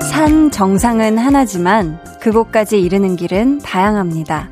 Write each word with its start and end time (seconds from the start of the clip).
산 0.00 0.50
정상은 0.50 1.18
하나지만 1.18 2.00
그곳까지 2.20 2.80
이르는 2.80 3.16
길은 3.16 3.58
다양합니다. 3.58 4.50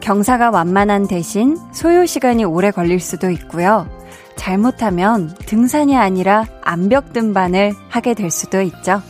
경사가 0.00 0.50
완만한 0.50 1.06
대신 1.06 1.56
소요 1.72 2.06
시간이 2.06 2.44
오래 2.44 2.70
걸릴 2.70 2.98
수도 3.00 3.30
있고요. 3.30 3.88
잘못하면 4.36 5.34
등산이 5.46 5.96
아니라 5.96 6.46
암벽 6.62 7.12
등반을 7.12 7.72
하게 7.88 8.14
될 8.14 8.30
수도 8.30 8.60
있죠. 8.60 9.02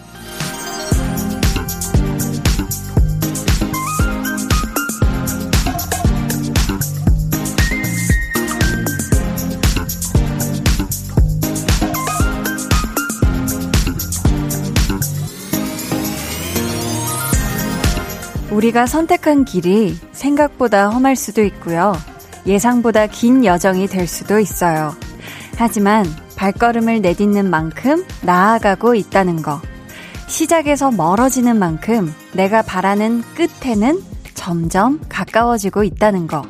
우리가 18.56 18.86
선택한 18.86 19.44
길이 19.44 19.94
생각보다 20.12 20.88
험할 20.88 21.14
수도 21.14 21.44
있고요. 21.44 21.92
예상보다 22.46 23.06
긴 23.06 23.44
여정이 23.44 23.86
될 23.86 24.06
수도 24.06 24.38
있어요. 24.38 24.94
하지만 25.58 26.06
발걸음을 26.36 27.02
내딛는 27.02 27.50
만큼 27.50 28.02
나아가고 28.22 28.94
있다는 28.94 29.42
거. 29.42 29.60
시작에서 30.26 30.90
멀어지는 30.90 31.58
만큼 31.58 32.10
내가 32.32 32.62
바라는 32.62 33.22
끝에는 33.34 34.00
점점 34.32 35.00
가까워지고 35.10 35.84
있다는 35.84 36.26
거. 36.26 36.42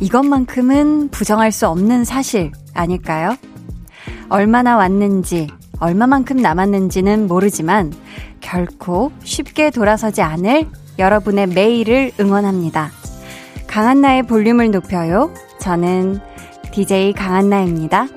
이것만큼은 0.00 1.10
부정할 1.10 1.52
수 1.52 1.68
없는 1.68 2.02
사실 2.02 2.50
아닐까요? 2.74 3.36
얼마나 4.28 4.76
왔는지, 4.76 5.46
얼마만큼 5.78 6.38
남았는지는 6.38 7.28
모르지만 7.28 7.92
결코 8.40 9.12
쉽게 9.22 9.70
돌아서지 9.70 10.22
않을 10.22 10.68
여러분의 10.98 11.48
매일을 11.48 12.12
응원합니다. 12.18 12.90
강한나의 13.66 14.22
볼륨을 14.24 14.70
높여요. 14.70 15.32
저는 15.60 16.20
DJ 16.72 17.12
강한나입니다. 17.12 18.08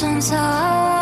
천사 0.00 0.99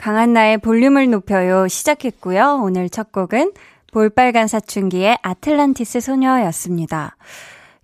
강한나의 0.00 0.56
볼륨을 0.56 1.10
높여요 1.10 1.68
시작했고요. 1.68 2.62
오늘 2.64 2.88
첫 2.88 3.12
곡은 3.12 3.52
볼빨간 3.92 4.48
사춘기의 4.48 5.18
아틀란티스 5.20 6.00
소녀였습니다. 6.00 7.16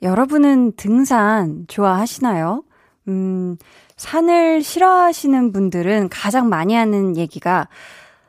여러분은 0.01 0.73
등산 0.77 1.67
좋아하시나요? 1.69 2.65
음, 3.09 3.59
산을 3.99 4.63
싫어하시는 4.63 5.53
분들은 5.53 6.09
가장 6.09 6.49
많이 6.49 6.75
하는 6.75 7.19
얘기가 7.19 7.69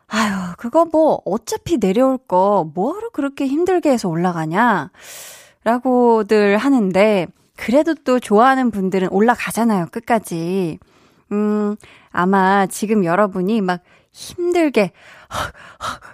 아유, 0.07 0.33
그거 0.57 0.83
뭐 0.83 1.21
어차피 1.23 1.77
내려올 1.79 2.17
거 2.17 2.69
뭐하러 2.73 3.11
그렇게 3.11 3.47
힘들게 3.47 3.89
해서 3.89 4.09
올라가냐? 4.09 4.91
라고들 5.63 6.57
하는데 6.57 7.27
그래도 7.55 7.95
또 7.95 8.19
좋아하는 8.19 8.69
분들은 8.69 9.07
올라가잖아요, 9.11 9.87
끝까지. 9.91 10.77
음, 11.31 11.75
아마 12.17 12.65
지금 12.65 13.05
여러분이 13.05 13.61
막 13.61 13.81
힘들게 14.11 14.91
헉, 15.31 15.53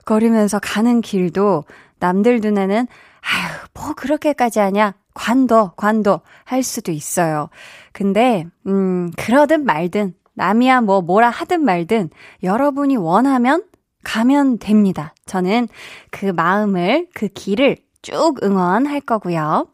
거리면서 0.03 0.59
가는 0.59 0.99
길도 0.99 1.63
남들 1.99 2.41
눈에는 2.41 2.87
아유, 3.21 3.53
뭐 3.73 3.93
그렇게까지 3.93 4.59
하냐? 4.59 4.95
관도, 5.13 5.71
관도 5.77 6.19
할 6.43 6.61
수도 6.61 6.91
있어요. 6.91 7.47
근데, 7.93 8.45
음, 8.67 9.11
그러든 9.17 9.63
말든, 9.63 10.13
남이야 10.33 10.81
뭐 10.81 11.01
뭐라 11.01 11.29
하든 11.29 11.63
말든, 11.63 12.09
여러분이 12.41 12.97
원하면 12.97 13.63
가면 14.03 14.59
됩니다. 14.59 15.13
저는 15.25 15.69
그 16.11 16.25
마음을, 16.25 17.07
그 17.13 17.29
길을 17.29 17.77
쭉 18.01 18.43
응원할 18.43 18.99
거고요. 18.99 19.67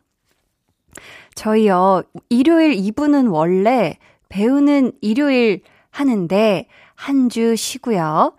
저희요, 1.34 2.04
일요일 2.30 2.76
2부는 2.76 3.34
원래 3.34 3.98
배우는 4.28 4.92
일요일 5.02 5.64
하는데 5.92 6.68
한 6.96 7.30
주 7.30 7.56
쉬고요. 7.56 8.34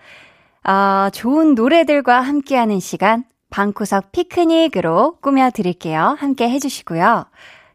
아, 0.62 1.10
좋은 1.14 1.54
노래들과 1.54 2.20
함께하는 2.20 2.80
시간 2.80 3.24
방구석 3.50 4.12
피크닉으로 4.12 5.16
꾸며드릴게요. 5.20 6.16
함께 6.18 6.48
해주시고요. 6.50 7.24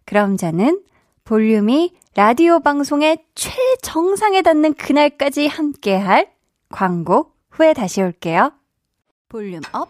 그럼 0.05 0.37
저는 0.37 0.81
볼륨이 1.23 1.93
라디오 2.15 2.59
방송의 2.59 3.17
최정상에 3.33 4.41
닿는 4.43 4.75
그날까지 4.75 5.47
함께할 5.47 6.29
광고 6.69 7.31
후에 7.49 7.73
다시 7.73 8.01
올게요. 8.01 8.51
Volume 9.27 9.61
up, 9.73 9.89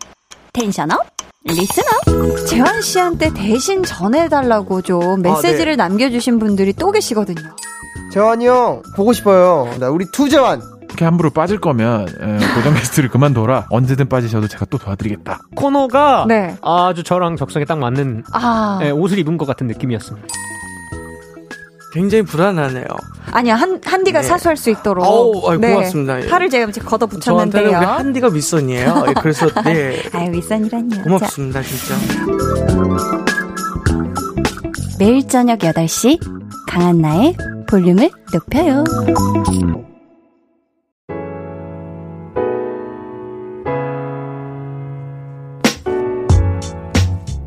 tension 0.53 0.91
up, 0.91 1.05
listen 1.43 1.83
up. 2.07 2.47
재환 2.47 2.81
씨한테 2.81 3.33
대신 3.33 3.83
전해달라고 3.83 4.81
좀 4.81 5.21
메시지를 5.21 5.73
아, 5.73 5.75
네. 5.75 5.75
남겨주신 5.75 6.39
분들이 6.39 6.73
또 6.73 6.91
계시거든요. 6.91 7.55
재환이 8.15 8.47
형 8.47 8.81
보고 8.95 9.11
싶어요. 9.11 9.69
우리 9.91 10.05
투재환. 10.09 10.61
이렇게 10.83 11.03
함부로 11.03 11.29
빠질 11.31 11.59
거면 11.59 12.07
에, 12.07 12.55
고정 12.55 12.73
게스트를 12.73 13.09
그만둬라. 13.09 13.65
언제든 13.69 14.07
빠지셔도 14.07 14.47
제가 14.47 14.63
또 14.69 14.77
도와드리겠다. 14.77 15.41
코너가 15.53 16.23
네. 16.25 16.55
아주 16.61 17.03
저랑 17.03 17.35
적성에 17.35 17.65
딱 17.65 17.77
맞는 17.77 18.23
아. 18.31 18.79
에, 18.81 18.91
옷을 18.91 19.19
입은 19.19 19.37
것 19.37 19.45
같은 19.45 19.67
느낌이었습니다. 19.67 20.27
굉장히 21.91 22.23
불안하네요. 22.23 22.85
아니야, 23.33 23.55
한, 23.55 23.81
한디가 23.83 24.21
네. 24.21 24.27
사수할 24.27 24.55
수 24.55 24.69
있도록. 24.69 25.05
어우, 25.05 25.49
아유, 25.51 25.59
네. 25.59 25.73
고맙습니다. 25.73 26.19
팔을 26.29 26.49
제가 26.49 26.71
지금 26.71 26.87
걷어 26.87 27.07
붙였는데요. 27.07 27.69
저한테는 27.69 27.97
한디가 27.97 28.29
윗선이에요. 28.29 29.05
예, 29.09 29.13
그래서, 29.15 29.49
네. 29.65 30.01
아유, 30.13 30.31
윗선이란요. 30.31 31.03
고맙습니다, 31.03 31.61
자. 31.61 31.67
진짜. 31.67 31.95
매일 34.99 35.27
저녁 35.27 35.59
8시, 35.59 36.44
강한나의 36.67 37.35
볼륨을 37.69 38.09
높여요. 38.33 38.83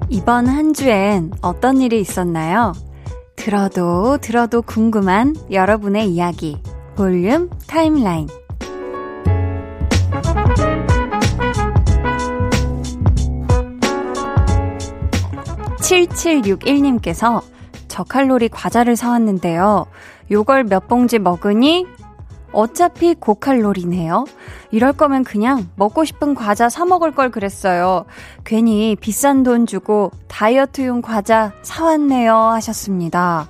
이번 0.09 0.47
한 0.47 0.75
주엔 0.75 1.33
어떤 1.43 1.81
일이 1.81 2.01
있었나요? 2.01 2.73
들어도 3.37 4.19
들어도 4.19 4.63
궁금한 4.63 5.35
여러분의 5.51 6.09
이야기. 6.09 6.61
볼륨 6.97 7.49
타임라인. 7.67 8.27
7761님께서 15.79 17.43
저칼로리 17.99 18.49
과자를 18.49 18.95
사왔는데요. 18.95 19.87
요걸 20.31 20.65
몇 20.65 20.87
봉지 20.87 21.19
먹으니 21.19 21.85
어차피 22.53 23.15
고칼로리네요. 23.15 24.25
이럴 24.71 24.93
거면 24.93 25.25
그냥 25.25 25.69
먹고 25.75 26.05
싶은 26.05 26.37
과자 26.37 26.69
사 26.69 26.85
먹을 26.85 27.13
걸 27.13 27.33
그랬어요. 27.33 28.05
괜히 28.45 28.95
비싼 28.95 29.43
돈 29.43 29.67
주고 29.67 30.13
다이어트용 30.29 31.03
과자 31.03 31.53
사왔네요. 31.63 32.37
하셨습니다. 32.37 33.49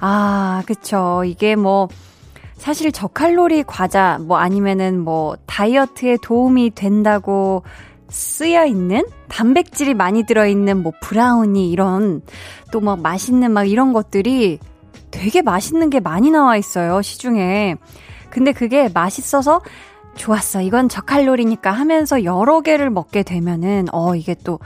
아, 0.00 0.62
그쵸. 0.66 1.22
이게 1.24 1.56
뭐, 1.56 1.88
사실 2.58 2.92
저칼로리 2.92 3.62
과자, 3.62 4.18
뭐 4.20 4.36
아니면은 4.36 5.00
뭐 5.00 5.34
다이어트에 5.46 6.18
도움이 6.20 6.72
된다고 6.74 7.62
쓰여 8.08 8.66
있는 8.66 9.04
단백질이 9.28 9.94
많이 9.94 10.24
들어 10.24 10.46
있는 10.46 10.82
뭐 10.82 10.92
브라우니 11.00 11.70
이런 11.70 12.22
또 12.72 12.80
막 12.80 13.00
맛있는 13.00 13.50
막 13.52 13.64
이런 13.64 13.92
것들이 13.92 14.58
되게 15.10 15.42
맛있는 15.42 15.90
게 15.90 16.00
많이 16.00 16.30
나와 16.30 16.56
있어요, 16.56 17.02
시중에. 17.02 17.76
근데 18.30 18.52
그게 18.52 18.88
맛있어서 18.88 19.62
좋았어. 20.16 20.60
이건 20.60 20.88
저칼로리니까 20.88 21.70
하면서 21.70 22.24
여러 22.24 22.60
개를 22.60 22.90
먹게 22.90 23.22
되면은, 23.22 23.86
어, 23.92 24.14
이게 24.14 24.34
또 24.44 24.58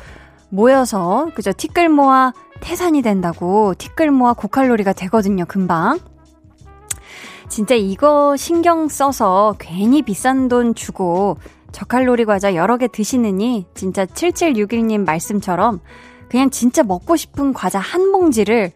모여서, 0.48 1.28
그죠? 1.34 1.52
티끌 1.52 1.88
모아 1.88 2.32
태산이 2.60 3.02
된다고, 3.02 3.74
티끌 3.74 4.10
모아 4.10 4.32
고칼로리가 4.32 4.92
되거든요, 4.94 5.44
금방. 5.46 5.98
진짜 7.48 7.74
이거 7.74 8.36
신경 8.36 8.88
써서 8.88 9.54
괜히 9.58 10.02
비싼 10.02 10.48
돈 10.48 10.74
주고 10.74 11.36
저칼로리 11.72 12.24
과자 12.24 12.54
여러 12.54 12.76
개 12.76 12.86
드시느니 12.86 13.66
진짜 13.74 14.04
7761님 14.04 15.04
말씀처럼 15.04 15.80
그냥 16.28 16.50
진짜 16.50 16.82
먹고 16.82 17.16
싶은 17.16 17.52
과자 17.52 17.78
한 17.78 18.12
봉지를 18.12 18.72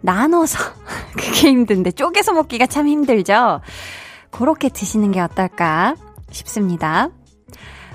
나눠서 0.00 0.58
그게 1.16 1.50
힘든데 1.50 1.92
쪼개서 1.92 2.32
먹기가 2.32 2.66
참 2.66 2.86
힘들죠. 2.86 3.60
그렇게 4.30 4.68
드시는 4.68 5.12
게 5.12 5.20
어떨까 5.20 5.96
싶습니다. 6.30 7.08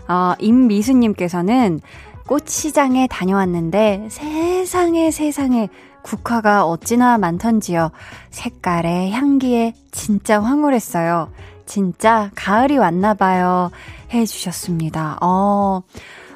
어, 0.07 0.33
임미수님께서는 0.39 1.79
꽃시장에 2.27 3.07
다녀왔는데 3.07 4.07
세상에 4.09 5.11
세상에 5.11 5.69
국화가 6.01 6.65
어찌나 6.65 7.17
많던지요. 7.17 7.91
색깔에 8.29 9.11
향기에 9.11 9.73
진짜 9.91 10.41
황홀했어요. 10.41 11.29
진짜 11.71 12.29
가을이 12.35 12.77
왔나 12.77 13.13
봐요. 13.13 13.71
해 14.11 14.25
주셨습니다. 14.25 15.17
어, 15.21 15.83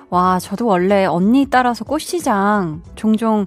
와, 0.09 0.39
저도 0.39 0.65
원래 0.65 1.03
언니 1.03 1.45
따라서 1.49 1.83
꽃시장 1.83 2.81
종종 2.95 3.45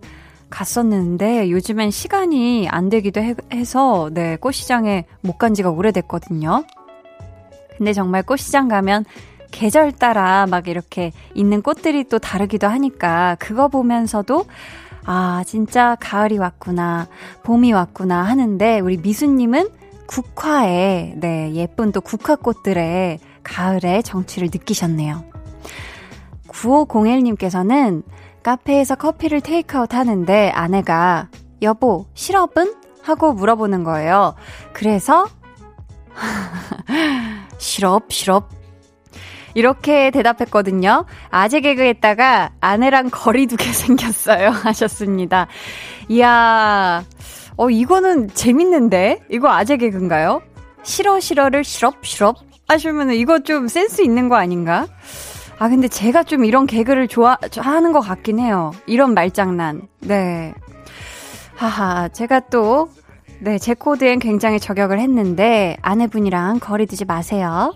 갔었는데 0.51 1.51
요즘엔 1.51 1.91
시간이 1.91 2.69
안 2.69 2.91
되기도 2.91 3.23
해, 3.23 3.35
서 3.65 4.11
네, 4.13 4.37
꽃시장에 4.37 5.07
못 5.23 5.39
간 5.39 5.55
지가 5.55 5.71
오래됐거든요. 5.71 6.63
근데 7.79 7.95
정말 7.95 8.23
꽃시장 8.23 8.69
가면 8.69 9.07
계절 9.51 9.91
따라 9.93 10.45
막 10.47 10.69
이렇게 10.69 11.13
있는 11.33 11.63
꽃들이 11.63 12.05
또 12.11 12.19
다르기도 12.19 12.67
하니까 12.67 13.37
그거 13.39 13.69
보면서도 13.69 14.45
아, 15.07 15.43
진짜 15.47 15.97
가을이 16.01 16.37
왔구나, 16.37 17.09
봄이 17.45 17.73
왔구나 17.73 18.25
하는데 18.25 18.81
우리 18.81 18.99
미수님은 18.99 19.78
국화에, 20.09 21.13
네, 21.17 21.53
예쁜 21.55 21.93
또 21.93 22.01
국화꽃들의 22.01 23.21
가을의 23.45 24.03
정취를 24.03 24.49
느끼셨네요. 24.53 25.25
9501님께서는 26.49 28.03
카페에서 28.43 28.95
커피를 28.97 29.41
테이크아웃 29.41 29.95
하는데 29.95 30.51
아내가 30.51 31.29
여보, 31.63 32.07
시럽은? 32.15 32.75
하고 33.03 33.33
물어보는 33.33 33.85
거예요. 33.85 34.35
그래서 34.73 35.27
시럽, 37.59 38.13
시럽. 38.13 38.51
이렇게 39.55 40.11
대답했거든요. 40.11 41.05
아재 41.31 41.61
개그 41.61 41.83
했다가 41.83 42.53
아내랑 42.61 43.11
거리 43.11 43.47
두게 43.47 43.65
생겼어요. 43.73 44.51
하셨습니다. 44.51 45.49
이야, 46.09 47.03
어, 47.59 47.71
이거는 47.71 48.29
재밌는데? 48.29 49.25
이거 49.31 49.51
아재 49.51 49.77
개그인가요? 49.77 50.41
싫어, 50.85 51.19
싫어를 51.19 51.65
시럽, 51.65 52.07
시럽 52.07 52.37
하시면 52.69 53.11
이거 53.11 53.41
좀 53.41 53.67
센스 53.67 54.01
있는 54.01 54.29
거 54.29 54.37
아닌가? 54.37 54.87
아, 55.59 55.69
근데 55.69 55.89
제가 55.89 56.23
좀 56.23 56.45
이런 56.45 56.67
개그를 56.67 57.09
좋아, 57.09 57.37
하는 57.57 57.91
것 57.91 58.01
같긴 58.01 58.39
해요. 58.39 58.71
이런 58.87 59.13
말장난. 59.13 59.89
네. 59.99 60.55
하하, 61.57 62.09
제가 62.09 62.41
또, 62.49 62.91
네, 63.41 63.59
제 63.59 63.75
코드엔 63.75 64.21
굉장히 64.21 64.61
저격을 64.61 65.01
했는데, 65.01 65.77
아내분이랑 65.83 66.61
거리 66.61 66.87
두지 66.87 67.07
마세요. 67.07 67.75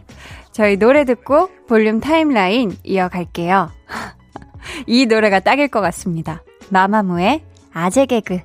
저희 0.52 0.76
노래 0.76 1.04
듣고 1.04 1.48
볼륨 1.66 1.98
타임라인 1.98 2.76
이어갈게요. 2.84 3.70
이 4.86 5.06
노래가 5.06 5.40
딱일 5.40 5.66
것 5.66 5.80
같습니다. 5.80 6.44
마마무의 6.70 7.42
아재 7.72 8.06
개그. 8.06 8.38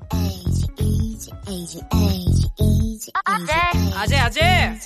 아재, 3.24 3.52
아재, 3.94 4.16
아재. 4.16 4.78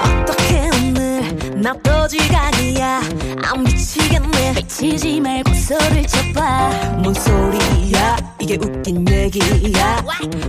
어떻게 0.00 0.70
오늘 0.78 1.60
나또 1.60 2.08
지각이야. 2.08 3.02
안 3.42 3.62
미치겠네. 3.64 4.54
미치지 4.54 5.20
말고 5.20 5.52
소리를 5.52 6.06
쳐봐. 6.06 6.70
뭔 7.02 7.12
소리야? 7.12 8.16
이게 8.40 8.56
웃긴 8.56 9.06
얘기야. 9.08 10.02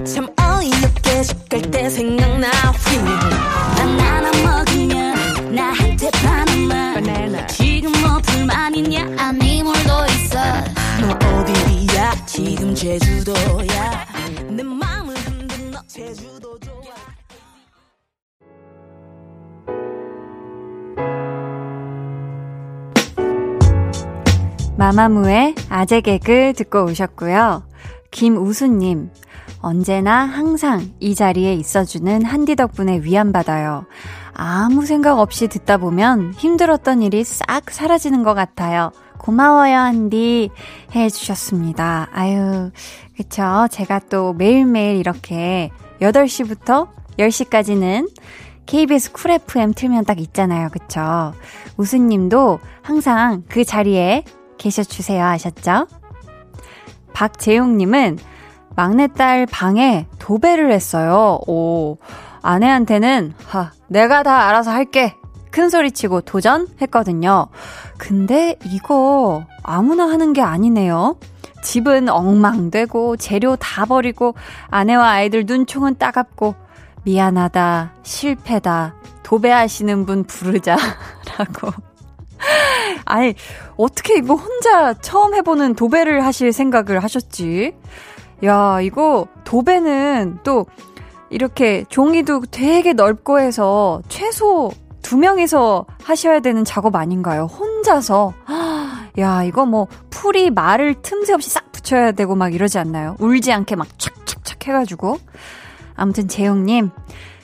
참 0.06 0.28
어이없게 0.40 1.24
집 1.24 1.50
갈 1.50 1.62
때 1.70 1.90
생각나. 1.90 2.50
난 3.76 4.00
하나 4.00 4.32
먹으면 4.32 5.54
나한테 5.54 6.10
반응만 6.12 7.48
지금 7.50 7.92
뭐 8.02 8.18
불만 8.20 8.74
있냐? 8.76 9.06
아니 9.18 9.62
뭘더 9.64 10.06
있어 10.08 10.40
지금 12.34 12.74
제주도야 12.74 14.06
내 14.52 14.64
마음을 14.64 15.14
흔든 15.16 15.72
너 15.72 15.82
제주도 15.86 16.58
좋아 16.60 16.94
마마무의 24.78 25.56
아재 25.68 26.00
개그 26.00 26.54
듣고 26.56 26.86
오셨고요. 26.86 27.64
김우수님, 28.12 29.12
언제나 29.60 30.24
항상 30.24 30.90
이 31.02 31.14
자리에 31.14 31.54
있어주는 31.56 32.24
한디 32.24 32.56
덕분에 32.56 33.02
위안받아요. 33.02 33.86
아무 34.34 34.86
생각 34.86 35.20
없이 35.20 35.50
듣다 35.50 35.76
보면 35.76 36.32
힘들었던 36.36 37.02
일이 37.02 37.26
싹 37.26 37.70
사라지는 37.70 38.24
것 38.24 38.34
같아요. 38.34 38.94
고마워요, 39.22 39.78
한디. 39.78 40.50
해주셨습니다. 40.96 42.10
아유, 42.12 42.72
그쵸. 43.16 43.68
제가 43.70 44.00
또 44.10 44.34
매일매일 44.34 44.98
이렇게 44.98 45.70
8시부터 46.02 46.90
10시까지는 47.20 48.10
KBS 48.66 49.12
쿨 49.12 49.32
FM 49.32 49.74
틀면 49.76 50.06
딱 50.06 50.20
있잖아요. 50.20 50.70
그쵸. 50.72 51.34
우수님도 51.78 52.60
항상 52.82 53.44
그 53.48 53.64
자리에 53.64 54.24
계셔주세요. 54.58 55.24
아셨죠? 55.24 55.88
박재용님은 57.14 58.18
막내딸 58.76 59.46
방에 59.46 60.08
도배를 60.18 60.72
했어요. 60.72 61.40
오, 61.46 61.98
아내한테는, 62.42 63.34
하, 63.46 63.72
내가 63.88 64.24
다 64.24 64.48
알아서 64.48 64.72
할게. 64.72 65.16
큰 65.52 65.70
소리 65.70 65.92
치고 65.92 66.22
도전했거든요. 66.22 67.48
근데 67.98 68.56
이거 68.66 69.46
아무나 69.64 70.10
하는 70.10 70.34
게 70.34 70.42
아니네요. 70.42 71.18
집은 71.62 72.10
엉망되고 72.10 73.18
재료 73.18 73.56
다 73.56 73.86
버리고 73.86 74.34
아내와 74.70 75.10
아이들 75.10 75.46
눈총은 75.46 75.98
따갑고 75.98 76.56
미안하다, 77.04 77.94
실패다, 78.04 78.96
도배하시는 79.24 80.06
분 80.06 80.24
부르자. 80.24 80.76
라고 81.38 81.72
아니, 83.06 83.34
어떻게 83.78 84.18
이거 84.18 84.36
혼자 84.36 84.94
처음 84.96 85.36
해보는 85.36 85.76
도배를 85.76 86.26
하실 86.26 86.52
생각을 86.52 87.04
하셨지? 87.04 87.76
야, 88.44 88.82
이거 88.82 89.28
도배는 89.44 90.40
또 90.44 90.66
이렇게 91.30 91.86
종이도 91.88 92.42
되게 92.52 92.94
넓고 92.94 93.40
해서 93.40 94.02
최소 94.10 94.72
두 95.02 95.18
명이서 95.18 95.86
하셔야 96.04 96.40
되는 96.40 96.64
작업 96.64 96.96
아닌가요? 96.96 97.46
혼자서. 97.46 98.34
야, 99.20 99.44
이거 99.44 99.66
뭐 99.66 99.88
풀이 100.10 100.50
말을 100.50 101.02
틈새 101.02 101.34
없이 101.34 101.50
싹 101.50 101.72
붙여야 101.72 102.14
되고 102.14 102.36
막 102.36 102.54
이러지 102.54 102.80
않나요? 102.80 103.16
울지 103.20 103.52
않게 103.52 103.76
막 103.76 103.88
착착착 103.98 104.68
해가지고. 104.68 105.18
아무튼 105.96 106.28
재용님, 106.28 106.92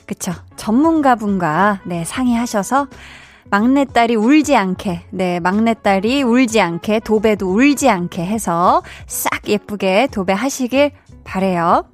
그쵸. 0.06 0.32
전문가분과 0.56 1.80
네, 1.84 2.04
상의하셔서 2.04 2.88
막내딸이 3.50 4.14
울지 4.16 4.56
않게, 4.56 5.06
네, 5.10 5.40
막내딸이 5.40 6.22
울지 6.22 6.60
않게, 6.60 7.00
도배도 7.00 7.48
울지 7.48 7.88
않게 7.88 8.24
해서 8.24 8.82
싹 9.06 9.46
예쁘게 9.46 10.08
도배하시길 10.10 10.92
바래요. 11.24 11.84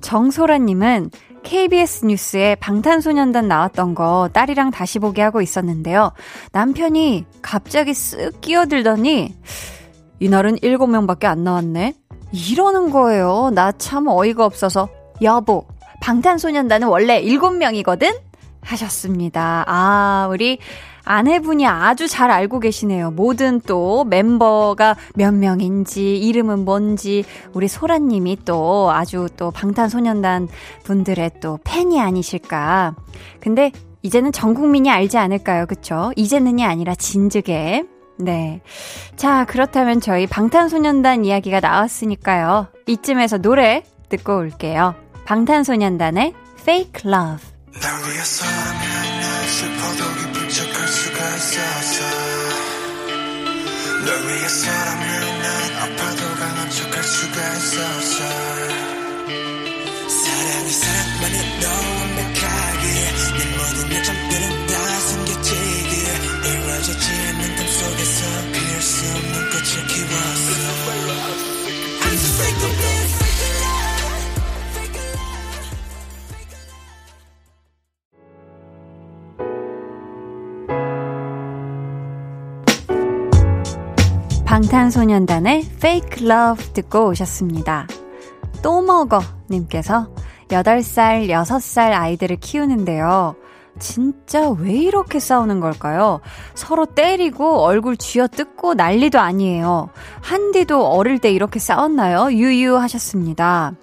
정소라님은 0.00 1.10
KBS 1.46 2.06
뉴스에 2.06 2.56
방탄소년단 2.56 3.46
나왔던 3.46 3.94
거 3.94 4.28
딸이랑 4.32 4.72
다시 4.72 4.98
보게 4.98 5.22
하고 5.22 5.40
있었는데요. 5.40 6.10
남편이 6.50 7.24
갑자기 7.40 7.92
쓱 7.92 8.40
끼어들더니 8.40 9.32
이날은 10.18 10.56
7명밖에 10.56 11.26
안 11.26 11.44
나왔네. 11.44 11.94
이러는 12.32 12.90
거예요. 12.90 13.50
나 13.54 13.70
참 13.78 14.08
어이가 14.08 14.44
없어서. 14.44 14.88
여보, 15.22 15.66
방탄소년단은 16.02 16.88
원래 16.88 17.22
7명이거든? 17.22 18.18
하셨습니다. 18.62 19.64
아, 19.68 20.28
우리 20.28 20.58
아내분이 21.06 21.66
아주 21.66 22.08
잘 22.08 22.30
알고 22.30 22.60
계시네요. 22.60 23.12
모든 23.12 23.60
또 23.60 24.04
멤버가 24.04 24.96
몇 25.14 25.32
명인지, 25.32 26.18
이름은 26.18 26.64
뭔지, 26.64 27.24
우리 27.54 27.68
소라님이 27.68 28.38
또 28.44 28.90
아주 28.90 29.28
또 29.36 29.50
방탄소년단 29.50 30.48
분들의 30.84 31.30
또 31.40 31.58
팬이 31.64 32.00
아니실까. 32.00 32.96
근데 33.40 33.70
이제는 34.02 34.32
전 34.32 34.54
국민이 34.54 34.90
알지 34.90 35.16
않을까요? 35.16 35.66
그쵸? 35.66 36.12
이제는이 36.16 36.64
아니라 36.64 36.94
진즉에. 36.94 37.84
네. 38.18 38.60
자, 39.14 39.44
그렇다면 39.44 40.00
저희 40.00 40.26
방탄소년단 40.26 41.24
이야기가 41.24 41.60
나왔으니까요. 41.60 42.66
이쯤에서 42.86 43.38
노래 43.38 43.84
듣고 44.08 44.36
올게요. 44.36 44.94
방탄소년단의 45.26 46.34
Fake 46.60 47.10
Love. 47.10 47.44
사랑이 60.08 60.70
사랑만이 60.72 61.60
너 61.60 61.66
완벽하게 61.68 62.84
내 63.38 63.40
모든 63.56 63.78
여점들은 63.96 64.66
다 64.66 65.00
숨겨지게 65.00 65.94
이루어지지 66.44 67.10
않는 67.10 67.56
꿈 67.56 67.66
속에서 67.66 68.20
피할 68.52 68.82
수 68.82 69.04
없는 69.10 69.50
꽃을 69.50 69.86
키웠 69.88 70.35
방탄소년단의 84.56 85.66
Fake 85.76 86.26
Love 86.26 86.72
듣고 86.72 87.08
오셨습니다. 87.08 87.86
또 88.62 88.80
먹어 88.80 89.20
님께서 89.50 90.08
8살, 90.48 91.28
6살 91.28 91.92
아이들을 91.92 92.36
키우는데요. 92.36 93.36
진짜 93.78 94.48
왜 94.48 94.72
이렇게 94.72 95.20
싸우는 95.20 95.60
걸까요? 95.60 96.20
서로 96.54 96.86
때리고 96.86 97.58
얼굴 97.58 97.98
쥐어 97.98 98.28
뜯고 98.28 98.72
난리도 98.72 99.20
아니에요. 99.20 99.90
한디도 100.22 100.86
어릴 100.86 101.18
때 101.18 101.30
이렇게 101.30 101.58
싸웠나요? 101.58 102.32
유유 102.32 102.78
하셨습니다. 102.78 103.74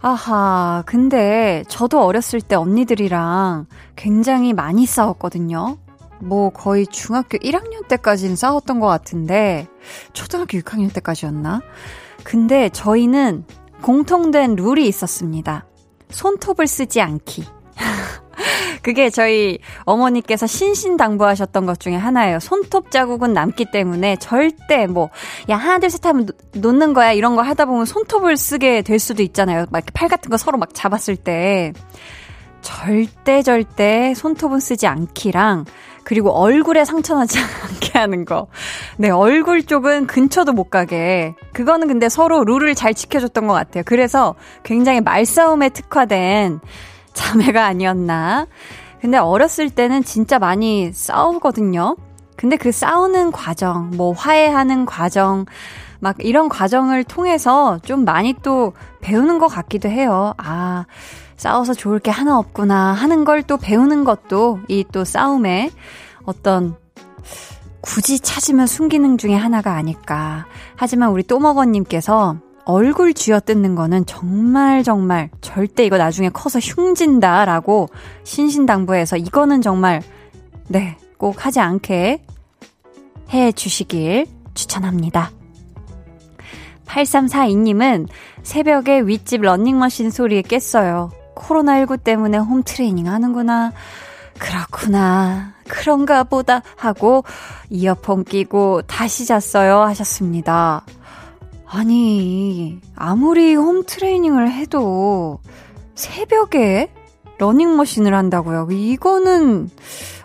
아하, 0.00 0.82
근데 0.86 1.62
저도 1.68 2.02
어렸을 2.02 2.40
때 2.40 2.56
언니들이랑 2.56 3.66
굉장히 3.96 4.54
많이 4.54 4.86
싸웠거든요. 4.86 5.76
뭐 6.20 6.50
거의 6.50 6.86
중학교 6.86 7.38
1학년 7.38 7.86
때까지는 7.88 8.36
싸웠던 8.36 8.80
것 8.80 8.86
같은데, 8.86 9.66
초등학교 10.12 10.58
6학년 10.58 10.92
때까지였나? 10.92 11.60
근데 12.24 12.68
저희는 12.70 13.44
공통된 13.82 14.56
룰이 14.56 14.86
있었습니다. 14.88 15.66
손톱을 16.10 16.66
쓰지 16.66 17.00
않기. 17.00 17.44
그게 18.82 19.10
저희 19.10 19.58
어머니께서 19.84 20.46
신신당부하셨던 20.46 21.66
것 21.66 21.80
중에 21.80 21.96
하나예요. 21.96 22.38
손톱 22.38 22.90
자국은 22.92 23.32
남기 23.32 23.64
때문에 23.64 24.16
절대 24.16 24.86
뭐, 24.86 25.10
야, 25.48 25.56
하나, 25.56 25.78
둘, 25.78 25.90
셋 25.90 26.06
하면 26.06 26.28
놓 26.54 26.72
는 26.72 26.92
거야. 26.94 27.12
이런 27.12 27.34
거 27.34 27.42
하다 27.42 27.64
보면 27.64 27.84
손톱을 27.84 28.36
쓰게 28.36 28.82
될 28.82 28.98
수도 28.98 29.22
있잖아요. 29.24 29.66
막 29.70 29.78
이렇게 29.78 29.90
팔 29.92 30.08
같은 30.08 30.30
거 30.30 30.36
서로 30.36 30.58
막 30.58 30.72
잡았을 30.72 31.16
때. 31.16 31.72
절대, 32.60 33.42
절대 33.42 34.12
손톱은 34.14 34.58
쓰지 34.60 34.86
않기랑, 34.86 35.64
그리고 36.06 36.30
얼굴에 36.30 36.84
상처나지 36.84 37.40
않게 37.66 37.98
하는 37.98 38.24
거. 38.24 38.46
네, 38.96 39.10
얼굴 39.10 39.64
쪽은 39.64 40.06
근처도 40.06 40.52
못 40.52 40.70
가게. 40.70 41.34
그거는 41.52 41.88
근데 41.88 42.08
서로 42.08 42.44
룰을 42.44 42.76
잘 42.76 42.94
지켜줬던 42.94 43.48
것 43.48 43.54
같아요. 43.54 43.82
그래서 43.84 44.36
굉장히 44.62 45.00
말싸움에 45.00 45.70
특화된 45.70 46.60
자매가 47.12 47.64
아니었나. 47.64 48.46
근데 49.00 49.18
어렸을 49.18 49.68
때는 49.68 50.04
진짜 50.04 50.38
많이 50.38 50.92
싸우거든요. 50.92 51.96
근데 52.36 52.56
그 52.56 52.70
싸우는 52.70 53.32
과정, 53.32 53.90
뭐 53.96 54.12
화해하는 54.12 54.86
과정, 54.86 55.44
막 55.98 56.14
이런 56.20 56.48
과정을 56.48 57.02
통해서 57.02 57.80
좀 57.84 58.04
많이 58.04 58.32
또 58.44 58.74
배우는 59.00 59.40
것 59.40 59.48
같기도 59.48 59.88
해요. 59.88 60.34
아, 60.36 60.84
싸워서 61.36 61.74
좋을 61.74 61.98
게 61.98 62.10
하나 62.10 62.38
없구나 62.38 62.92
하는 62.92 63.24
걸 63.24 63.42
또 63.42 63.56
배우는 63.56 64.04
것도 64.04 64.60
이 64.68 64.84
또 64.92 65.04
싸움의 65.04 65.70
어떤 66.24 66.76
굳이 67.80 68.18
찾으면 68.18 68.66
순기능 68.66 69.16
중에 69.18 69.34
하나가 69.34 69.74
아닐까. 69.74 70.46
하지만 70.74 71.10
우리 71.10 71.22
또먹어님께서 71.22 72.36
얼굴 72.64 73.14
쥐어 73.14 73.38
뜯는 73.40 73.76
거는 73.76 74.06
정말 74.06 74.82
정말 74.82 75.30
절대 75.40 75.84
이거 75.86 75.98
나중에 75.98 76.30
커서 76.30 76.58
흉진다라고 76.58 77.88
신신당부해서 78.24 79.16
이거는 79.18 79.62
정말 79.62 80.02
네, 80.66 80.96
꼭 81.16 81.46
하지 81.46 81.60
않게 81.60 82.22
해 83.32 83.52
주시길 83.52 84.26
추천합니다. 84.54 85.30
8342님은 86.86 88.08
새벽에 88.42 89.00
윗집 89.00 89.42
런닝머신 89.42 90.10
소리에 90.10 90.42
깼어요. 90.42 91.10
코로나19 91.36 92.02
때문에 92.02 92.38
홈트레이닝 92.38 93.06
하는구나. 93.08 93.72
그렇구나. 94.38 95.52
그런가 95.68 96.24
보다 96.24 96.62
하고 96.76 97.24
이어폰 97.70 98.24
끼고 98.24 98.82
다시 98.82 99.24
잤어요 99.26 99.80
하셨습니다. 99.82 100.84
아니, 101.66 102.80
아무리 102.94 103.54
홈트레이닝을 103.54 104.50
해도 104.52 105.40
새벽에 105.94 106.92
러닝머신을 107.38 108.14
한다고요? 108.14 108.68
이거는, 108.70 109.68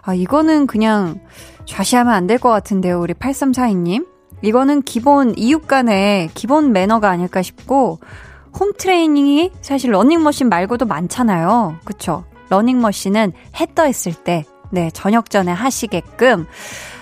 아, 0.04 0.14
이거는 0.14 0.68
그냥 0.68 1.20
좌시하면 1.66 2.14
안 2.14 2.28
될 2.28 2.38
것 2.38 2.50
같은데요, 2.50 3.00
우리 3.02 3.14
8342님. 3.14 4.08
이거는 4.44 4.82
기본 4.84 5.34
이웃 5.38 5.68
간의 5.68 6.30
기본 6.34 6.72
매너가 6.74 7.10
아닐까 7.10 7.42
싶고, 7.42 8.00
홈트레이닝이 8.60 9.52
사실 9.62 9.92
러닝머신 9.92 10.50
말고도 10.50 10.86
많잖아요. 10.86 11.78
그쵸? 11.84 12.26
러닝머신은 12.50 13.32
해 13.60 13.66
떠 13.74 13.88
있을 13.88 14.14
때, 14.14 14.44
네, 14.72 14.90
저녁 14.92 15.30
전에 15.30 15.52
하시게끔, 15.52 16.46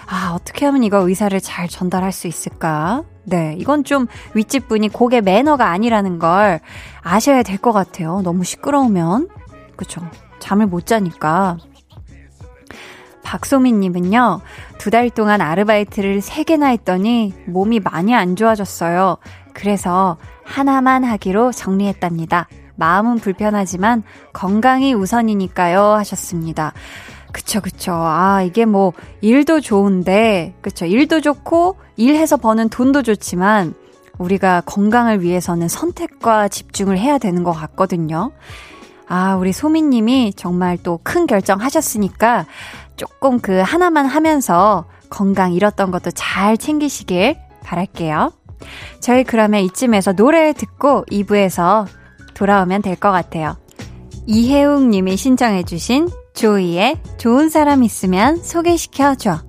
아, 0.07 0.31
어떻게 0.35 0.65
하면 0.65 0.83
이거 0.83 1.07
의사를 1.07 1.39
잘 1.41 1.67
전달할 1.67 2.11
수 2.11 2.27
있을까? 2.27 3.03
네, 3.23 3.55
이건 3.59 3.83
좀 3.83 4.07
윗집 4.33 4.67
분이 4.67 4.89
곡의 4.89 5.21
매너가 5.21 5.67
아니라는 5.69 6.19
걸 6.19 6.59
아셔야 7.01 7.43
될 7.43 7.57
것 7.59 7.71
같아요. 7.73 8.21
너무 8.23 8.43
시끄러우면. 8.43 9.29
그쵸. 9.75 10.01
잠을 10.39 10.65
못 10.67 10.85
자니까. 10.85 11.57
박소민님은요, 13.23 14.41
두 14.79 14.89
달 14.89 15.09
동안 15.11 15.41
아르바이트를 15.41 16.21
세 16.21 16.43
개나 16.43 16.67
했더니 16.67 17.33
몸이 17.45 17.79
많이 17.79 18.15
안 18.15 18.35
좋아졌어요. 18.35 19.17
그래서 19.59 20.17
하나만 20.45 21.03
하기로 21.03 21.51
정리했답니다. 21.51 22.47
마음은 22.77 23.17
불편하지만 23.17 24.03
건강이 24.31 24.93
우선이니까요. 24.93 25.81
하셨습니다. 25.83 26.71
그쵸, 27.33 27.59
그쵸. 27.59 27.91
아, 27.93 28.41
이게 28.41 28.65
뭐, 28.65 28.93
일도 29.21 29.59
좋은데, 29.59 30.55
그쵸. 30.61 30.85
일도 30.85 31.19
좋고, 31.21 31.75
일해서 31.97 32.37
버는 32.37 32.69
돈도 32.69 33.03
좋지만, 33.03 33.75
우리가 34.17 34.61
건강을 34.61 35.21
위해서는 35.21 35.67
선택과 35.67 36.47
집중을 36.47 36.97
해야 36.97 37.17
되는 37.17 37.43
것 37.43 37.51
같거든요. 37.51 38.31
아, 39.07 39.35
우리 39.35 39.51
소민님이 39.51 40.33
정말 40.35 40.77
또 40.77 40.99
큰 41.03 41.27
결정 41.27 41.59
하셨으니까, 41.59 42.45
조금 42.95 43.39
그 43.39 43.59
하나만 43.59 44.05
하면서 44.05 44.85
건강 45.09 45.51
잃었던 45.53 45.91
것도 45.91 46.11
잘 46.11 46.57
챙기시길 46.57 47.37
바랄게요. 47.63 48.31
저희 48.99 49.23
그러면 49.23 49.61
이쯤에서 49.61 50.13
노래 50.13 50.53
듣고 50.53 51.05
2부에서 51.11 51.85
돌아오면 52.33 52.81
될 52.81 52.95
것 52.95 53.11
같아요. 53.11 53.57
이혜웅 54.27 54.89
님이 54.89 55.17
신청해주신 55.17 56.09
조이의 56.33 57.01
좋은 57.17 57.49
사람 57.49 57.83
있으면 57.83 58.37
소개시켜줘. 58.37 59.48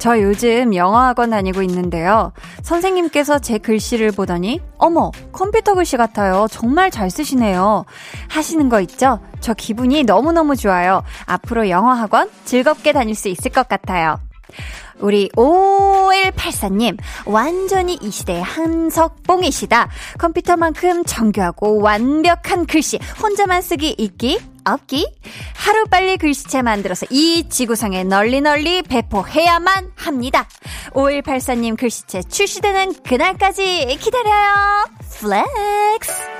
저 0.00 0.18
요즘 0.18 0.74
영어학원 0.74 1.28
다니고 1.28 1.60
있는데요. 1.60 2.32
선생님께서 2.62 3.38
제 3.38 3.58
글씨를 3.58 4.12
보더니, 4.12 4.58
어머, 4.78 5.12
컴퓨터 5.30 5.74
글씨 5.74 5.98
같아요. 5.98 6.46
정말 6.50 6.90
잘 6.90 7.10
쓰시네요. 7.10 7.84
하시는 8.30 8.70
거 8.70 8.80
있죠? 8.80 9.20
저 9.40 9.52
기분이 9.52 10.04
너무너무 10.04 10.56
좋아요. 10.56 11.02
앞으로 11.26 11.68
영어학원 11.68 12.30
즐겁게 12.46 12.92
다닐 12.92 13.14
수 13.14 13.28
있을 13.28 13.52
것 13.52 13.68
같아요. 13.68 14.18
우리 15.00 15.28
5184님, 15.30 16.98
완전히 17.26 17.98
이 18.00 18.10
시대의 18.10 18.42
한석봉이시다. 18.42 19.88
컴퓨터만큼 20.18 21.04
정교하고 21.04 21.80
완벽한 21.80 22.66
글씨, 22.66 22.98
혼자만 23.22 23.62
쓰기 23.62 23.90
읽기, 23.90 24.38
없기. 24.64 25.06
하루빨리 25.54 26.16
글씨체 26.18 26.62
만들어서 26.62 27.06
이 27.10 27.48
지구상에 27.48 28.04
널리 28.04 28.40
널리 28.40 28.82
배포해야만 28.82 29.92
합니다. 29.96 30.46
5184님 30.92 31.76
글씨체 31.78 32.22
출시되는 32.22 32.94
그날까지 33.02 33.96
기다려요. 34.00 34.84
Flex! 35.18 36.39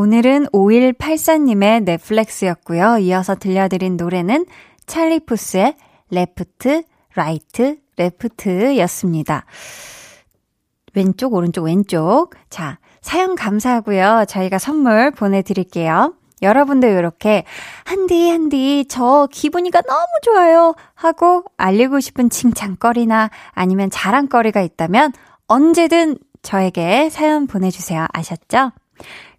오늘은 0.00 0.46
5184님의 0.46 1.84
넷flex였고요. 1.84 2.96
이어서 3.00 3.34
들려드린 3.34 3.98
노래는 3.98 4.46
Charlie 4.86 5.35
Puth의 5.35 5.76
Left, 6.08 6.84
Right, 7.14 7.76
Left 7.98 8.78
였습니다. 8.78 9.44
왼쪽, 10.94 11.34
오른쪽, 11.34 11.64
왼쪽. 11.64 12.30
자, 12.48 12.78
사연 13.02 13.34
감사하고요. 13.34 14.24
저희가 14.26 14.56
선물 14.56 15.10
보내드릴게요. 15.10 16.14
여러분도 16.40 16.86
이렇게 16.86 17.44
한디 17.84 18.30
한디 18.30 18.86
저 18.88 19.28
기분이가 19.30 19.82
너무 19.82 20.06
좋아요 20.22 20.74
하고 20.94 21.44
알리고 21.58 22.00
싶은 22.00 22.30
칭찬거리나 22.30 23.28
아니면 23.50 23.90
자랑거리가 23.90 24.62
있다면 24.62 25.12
언제든 25.46 26.16
저에게 26.40 27.10
사연 27.10 27.46
보내주세요. 27.46 28.06
아셨죠? 28.14 28.72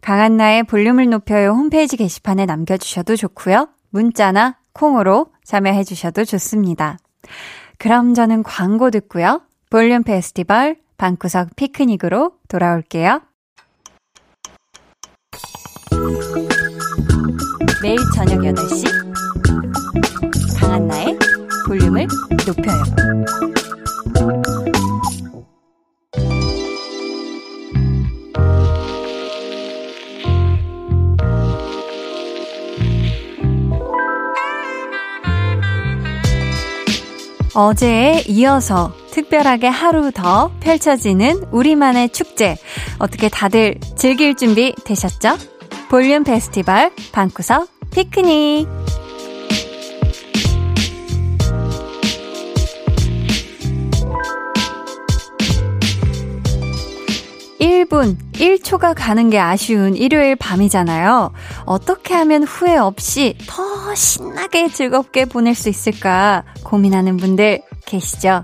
강한나의 0.02 0.64
볼륨을 0.64 1.10
높여요 1.10 1.52
홈페이지 1.52 1.96
게시판에 1.96 2.46
남겨주셔도 2.46 3.16
좋고요. 3.16 3.70
문자나 3.92 4.58
콩으로 4.74 5.28
참여해주셔도 5.44 6.26
좋습니다. 6.26 6.98
그럼 7.78 8.14
저는 8.14 8.44
광고 8.44 8.90
듣고요. 8.90 9.42
볼륨 9.70 10.04
페스티벌 10.04 10.78
방구석 10.98 11.56
피크닉으로 11.56 12.34
돌아올게요. 12.48 13.22
매일 17.82 17.98
저녁 18.16 18.40
8시 18.42 18.86
강한나의 20.60 21.18
볼륨을 21.68 22.08
높여요. 22.46 22.84
어제에 37.54 38.24
이어서 38.28 38.94
특별하게 39.12 39.68
하루 39.68 40.12
더 40.12 40.52
펼쳐지는 40.62 41.44
우리만의 41.52 42.10
축제. 42.10 42.58
어떻게 43.00 43.30
다들 43.30 43.80
즐길 43.98 44.36
준비 44.36 44.74
되셨죠? 44.86 45.38
볼륨 45.90 46.24
페스티벌 46.24 46.92
방구석 47.12 47.68
피크닉. 47.92 48.81
1분, 58.02 58.18
1초가 58.34 58.94
가는 58.96 59.30
게 59.30 59.40
아쉬운 59.40 59.96
일요일 59.96 60.36
밤이잖아요. 60.36 61.32
어떻게 61.66 62.16
하면 62.16 62.44
후회 62.44 62.76
없이 62.76 63.38
더 63.48 63.94
신나게 63.94 64.70
즐겁게 64.70 65.26
보낼 65.26 65.54
수 65.54 65.70
있을까 65.70 66.44
고민하는 66.64 67.18
분들 67.18 67.62
계시죠? 67.86 68.42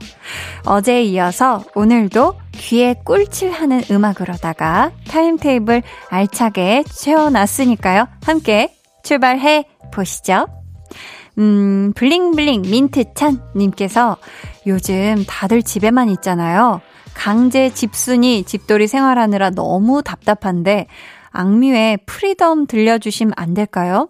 어제에 0.66 1.04
이어서 1.04 1.64
오늘도 1.76 2.36
귀에 2.54 2.96
꿀칠하는 3.04 3.84
음악으로다가 3.90 4.92
타임테이블 5.08 5.82
알차게 6.10 6.84
채워놨으니까요. 6.84 8.08
함께 8.24 8.76
출발해 9.04 9.66
보시죠. 9.92 10.48
음, 11.40 11.94
블링블링 11.96 12.64
민트찬님께서 12.64 14.18
요즘 14.66 15.24
다들 15.28 15.62
집에만 15.64 16.10
있잖아요. 16.10 16.82
강제 17.18 17.72
집순이 17.72 18.44
집돌이 18.44 18.88
생활하느라 18.88 19.50
너무 19.50 20.04
답답한데 20.04 20.86
악뮤의 21.32 21.98
Freedom 22.06 22.68
들려주시면 22.68 23.34
안 23.36 23.56
될까요? 23.56 24.10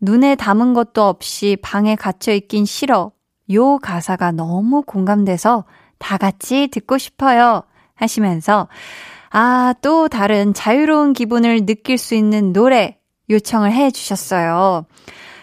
눈에 0.00 0.34
담은 0.34 0.74
것도 0.74 1.04
없이 1.04 1.56
방에 1.62 1.94
갇혀 1.94 2.32
있긴 2.32 2.64
싫어. 2.64 3.12
요 3.52 3.78
가사가 3.78 4.32
너무 4.32 4.82
공감돼서 4.82 5.64
다 5.98 6.16
같이 6.16 6.66
듣고 6.72 6.98
싶어요. 6.98 7.62
하시면서 7.94 8.66
아, 9.30 9.72
또 9.80 10.08
다른 10.08 10.52
자유로운 10.52 11.12
기분을 11.12 11.66
느낄 11.66 11.98
수 11.98 12.16
있는 12.16 12.52
노래 12.52 12.98
요청을 13.30 13.72
해 13.72 13.92
주셨어요. 13.92 14.86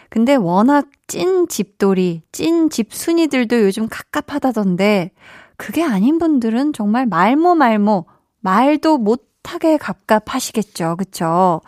근데 0.09 0.35
워낙 0.35 0.87
찐 1.07 1.47
집돌이, 1.47 2.23
찐 2.33 2.69
집순이들도 2.69 3.61
요즘 3.61 3.87
갑갑하다던데 3.87 5.11
그게 5.57 5.83
아닌 5.83 6.19
분들은 6.19 6.73
정말 6.73 7.05
말모 7.05 7.55
말모, 7.55 8.05
말도 8.39 8.97
못하게 8.99 9.77
갑갑하시겠죠. 9.77 10.95
그쵸? 10.97 11.61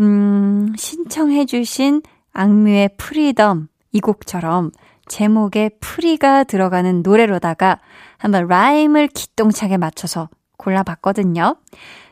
음, 0.00 0.72
신청해 0.76 1.46
주신 1.46 2.02
악뮤의 2.32 2.90
Freedom 2.96 3.68
이 3.92 4.00
곡처럼 4.00 4.70
제목에 5.08 5.70
free가 5.80 6.44
들어가는 6.44 7.02
노래로다가 7.02 7.80
한번 8.18 8.46
rhyme을 8.46 9.08
기똥차게 9.08 9.76
맞춰서 9.76 10.28
골라봤거든요. 10.56 11.56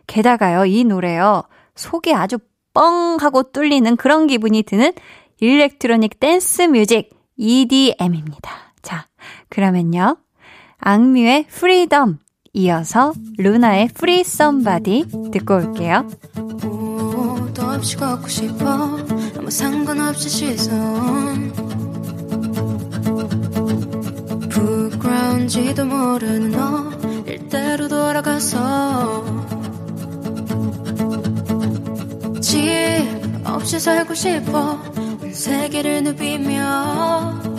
게다가요, 0.06 0.64
이 0.64 0.84
노래요, 0.84 1.42
속이 1.76 2.14
아주 2.14 2.38
뻥 2.74 3.18
하고 3.20 3.42
뚫리는 3.44 3.96
그런 3.96 4.26
기분이 4.26 4.62
드는 4.62 4.92
electronic 5.40 6.18
dance 6.18 6.62
music 6.62 7.10
EDM입니다. 7.36 8.50
자, 8.82 9.06
그러면요. 9.48 10.16
악뮤의 10.80 11.46
Freedom 11.48 12.18
이어서 12.52 13.12
루나의 13.36 13.88
Free 13.94 14.24
Somebody 14.24 15.30
듣고 15.32 15.56
올게요. 15.56 16.08
도 17.54 17.64
없이 17.70 17.96
걷고 17.96 18.28
싶어. 18.28 18.98
아무 19.36 19.50
상관없이 19.50 20.28
시선. 20.28 21.52
부끄러운지도 24.48 25.84
모르는 25.84 26.50
너. 26.50 26.90
일대로 27.26 27.88
돌아가서. 27.88 29.24
집 32.40 32.56
없이 33.44 33.78
살고 33.78 34.14
싶어. 34.14 34.78
세계를 35.32 36.04
누비며 36.04 37.57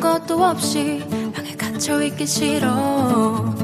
아무것도 0.00 0.42
없이 0.42 1.04
방에 1.34 1.54
갇혀 1.56 2.02
있기 2.02 2.26
싫어 2.26 3.54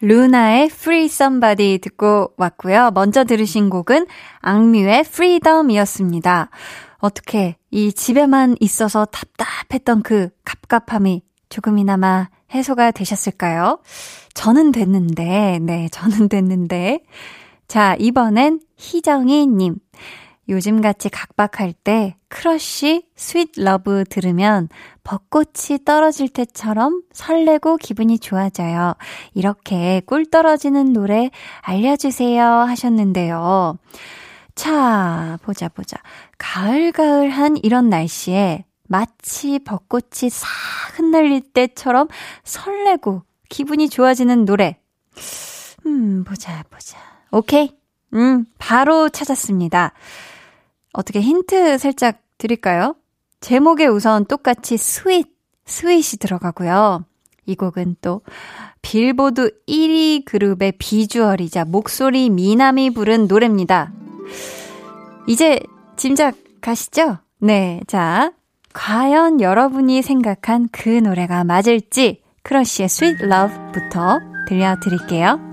루나의 0.00 0.70
Free 0.72 1.04
Somebody 1.04 1.78
듣고 1.78 2.32
왔고요. 2.38 2.90
먼저 2.94 3.24
들으신 3.24 3.68
곡은 3.68 4.06
악뮤의 4.40 5.00
Freedom이었습니다. 5.00 6.48
어떻게 6.96 7.56
이 7.70 7.92
집에만 7.92 8.56
있어서 8.60 9.04
답답했던 9.04 10.02
그 10.02 10.30
갑갑함이 10.46 11.22
조금이나마 11.50 12.30
해소가 12.54 12.92
되셨을까요? 12.92 13.80
저는 14.32 14.72
됐는데, 14.72 15.58
네, 15.60 15.88
저는 15.92 16.30
됐는데. 16.30 17.00
자, 17.68 17.94
이번엔 18.00 18.60
희정이님. 18.80 19.76
요즘같이 20.48 21.10
각박할 21.10 21.72
때 21.72 22.16
크러쉬 22.28 23.04
Sweet 23.14 23.52
Love 23.56 24.04
들으면 24.08 24.68
벚꽃이 25.04 25.84
떨어질 25.84 26.28
때처럼 26.28 27.02
설레고 27.12 27.76
기분이 27.76 28.18
좋아져요. 28.18 28.94
이렇게 29.34 30.00
꿀 30.06 30.26
떨어지는 30.26 30.92
노래 30.92 31.30
알려주세요 31.60 32.42
하셨는데요. 32.42 33.78
자, 34.56 35.38
보자, 35.42 35.68
보자. 35.68 35.96
가을가을한 36.38 37.58
이런 37.62 37.88
날씨에 37.88 38.64
마치 38.88 39.60
벚꽃이 39.60 40.30
싹 40.30 40.48
흩날릴 40.98 41.52
때처럼 41.52 42.08
설레고 42.42 43.22
기분이 43.48 43.88
좋아지는 43.88 44.44
노래. 44.44 44.78
음, 45.86 46.24
보자, 46.24 46.64
보자. 46.70 46.98
오케이. 47.30 47.79
음, 48.14 48.44
바로 48.58 49.08
찾았습니다. 49.08 49.92
어떻게 50.92 51.20
힌트 51.20 51.78
살짝 51.78 52.20
드릴까요? 52.38 52.96
제목에 53.40 53.86
우선 53.86 54.24
똑같이 54.26 54.76
스윗, 54.76 55.28
스윗이 55.64 56.18
들어가고요. 56.20 57.04
이 57.46 57.54
곡은 57.54 57.96
또 58.00 58.22
빌보드 58.82 59.50
1위 59.66 60.24
그룹의 60.24 60.72
비주얼이자 60.78 61.64
목소리 61.64 62.30
미남이 62.30 62.90
부른 62.90 63.26
노래입니다. 63.26 63.92
이제 65.26 65.60
짐작 65.96 66.36
가시죠? 66.60 67.18
네. 67.38 67.80
자, 67.86 68.32
과연 68.72 69.40
여러분이 69.40 70.02
생각한 70.02 70.68
그 70.72 70.88
노래가 70.88 71.44
맞을지 71.44 72.22
크러쉬의 72.42 72.86
Sweet 72.86 73.24
Love부터 73.24 74.20
들려드릴게요. 74.48 75.49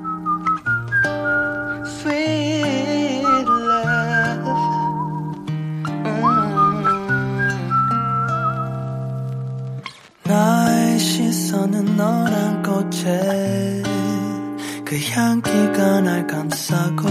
그 14.87 14.97
향기가 14.97 15.99
날 15.99 16.25
감싸고 16.27 17.09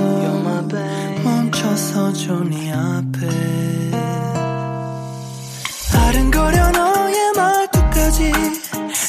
멈춰서줘 1.23 2.45
네 2.45 2.73
앞에. 2.73 3.29
아른거려 5.95 6.71
너의 6.71 7.33
말투까지 7.37 8.33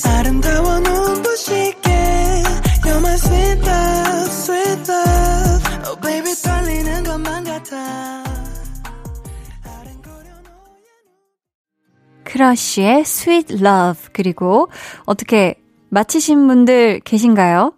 아름다워 0.06 0.82
눈부시게. 0.82 1.90
You're 2.84 2.98
my 2.98 3.14
sweet 3.14 3.62
love, 3.66 4.32
sweet 4.34 4.92
love. 4.92 5.64
Oh 5.88 6.02
baby 6.02 6.34
떨리는 6.36 7.04
것만 7.06 7.46
같아. 7.46 8.24
크러쉬의 12.26 13.00
Sweet 13.00 13.54
Love. 13.64 14.10
그리고 14.12 14.68
어떻게 15.06 15.56
마치신 15.88 16.48
분들 16.48 17.00
계신가요? 17.06 17.77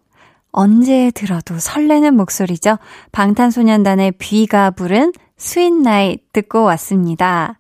언제 0.51 1.11
들어도 1.11 1.59
설레는 1.59 2.15
목소리죠. 2.15 2.77
방탄소년단의 3.11 4.13
뷔가 4.13 4.71
부른 4.71 5.13
Night 5.55 6.25
듣고 6.33 6.63
왔습니다. 6.63 7.59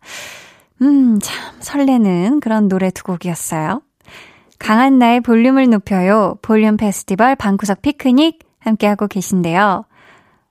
음, 0.81 1.19
참 1.21 1.55
설레는 1.59 2.39
그런 2.39 2.67
노래 2.67 2.89
두 2.91 3.03
곡이었어요. 3.03 3.81
강한 4.57 4.99
나의 4.99 5.21
볼륨을 5.21 5.69
높여요. 5.69 6.37
볼륨 6.41 6.77
페스티벌 6.77 7.35
방구석 7.35 7.81
피크닉 7.81 8.39
함께하고 8.59 9.07
계신데요. 9.07 9.85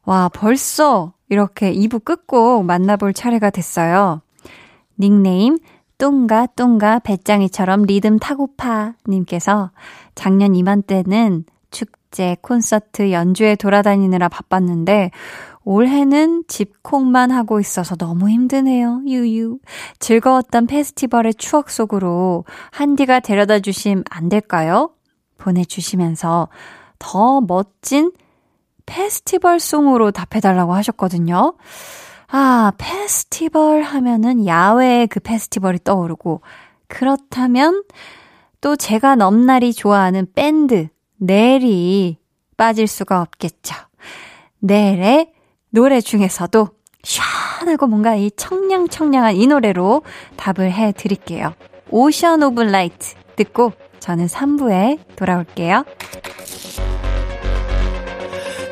와, 0.04 0.28
벌써 0.32 1.12
이렇게 1.28 1.72
2부 1.72 2.04
끝곡 2.04 2.64
만나볼 2.64 3.12
차례가 3.12 3.50
됐어요. 3.50 4.22
닉네임 4.98 5.58
뚱가 5.98 6.46
뚱가 6.56 7.00
배짱이처럼 7.00 7.82
리듬 7.82 8.18
타고파 8.18 8.94
님께서 9.06 9.70
작년 10.14 10.54
이맘때는 10.54 11.44
축제, 12.08 12.36
콘서트, 12.40 13.12
연주에 13.12 13.54
돌아다니느라 13.54 14.28
바빴는데 14.28 15.10
올해는 15.64 16.44
집콕만 16.48 17.30
하고 17.30 17.60
있어서 17.60 17.96
너무 17.96 18.30
힘드네요. 18.30 19.02
유유. 19.06 19.58
즐거웠던 19.98 20.66
페스티벌의 20.66 21.34
추억 21.34 21.70
속으로 21.70 22.44
한디가 22.70 23.20
데려다 23.20 23.58
주심 23.58 24.02
안 24.10 24.28
될까요? 24.28 24.90
보내주시면서 25.36 26.48
더 26.98 27.40
멋진 27.42 28.12
페스티벌 28.86 29.60
송으로 29.60 30.10
답해달라고 30.10 30.72
하셨거든요. 30.74 31.54
아, 32.28 32.72
페스티벌 32.78 33.82
하면은 33.82 34.46
야외의 34.46 35.06
그 35.08 35.20
페스티벌이 35.20 35.78
떠오르고, 35.84 36.40
그렇다면 36.88 37.84
또 38.60 38.76
제가 38.76 39.14
넘나리 39.14 39.72
좋아하는 39.72 40.26
밴드, 40.34 40.88
넬이 41.18 42.18
빠질 42.56 42.86
수가 42.86 43.20
없겠죠. 43.22 43.74
넬의 44.60 45.32
노래 45.70 46.00
중에서도 46.00 46.68
시원하고 47.02 47.86
뭔가 47.86 48.14
이 48.14 48.30
청량청량한 48.30 49.36
이 49.36 49.46
노래로 49.46 50.02
답을 50.36 50.72
해 50.72 50.92
드릴게요. 50.92 51.54
Ocean 51.90 52.42
of 52.42 52.62
Light 52.62 53.14
듣고 53.36 53.72
저는 54.00 54.26
3부에 54.26 54.98
돌아올게요. 55.16 55.84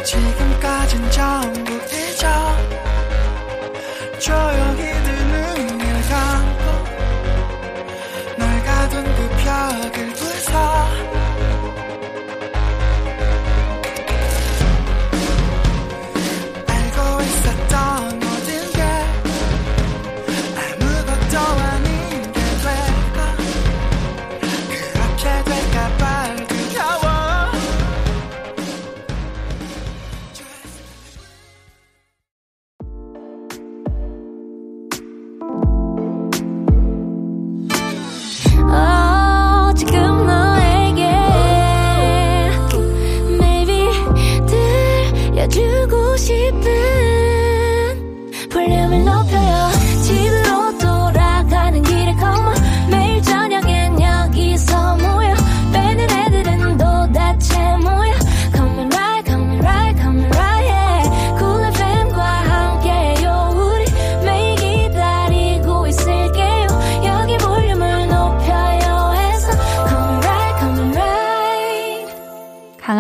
지금까진 0.04 1.11
전부 1.11 1.72
잊어 1.72 2.56
조용히 4.18 4.95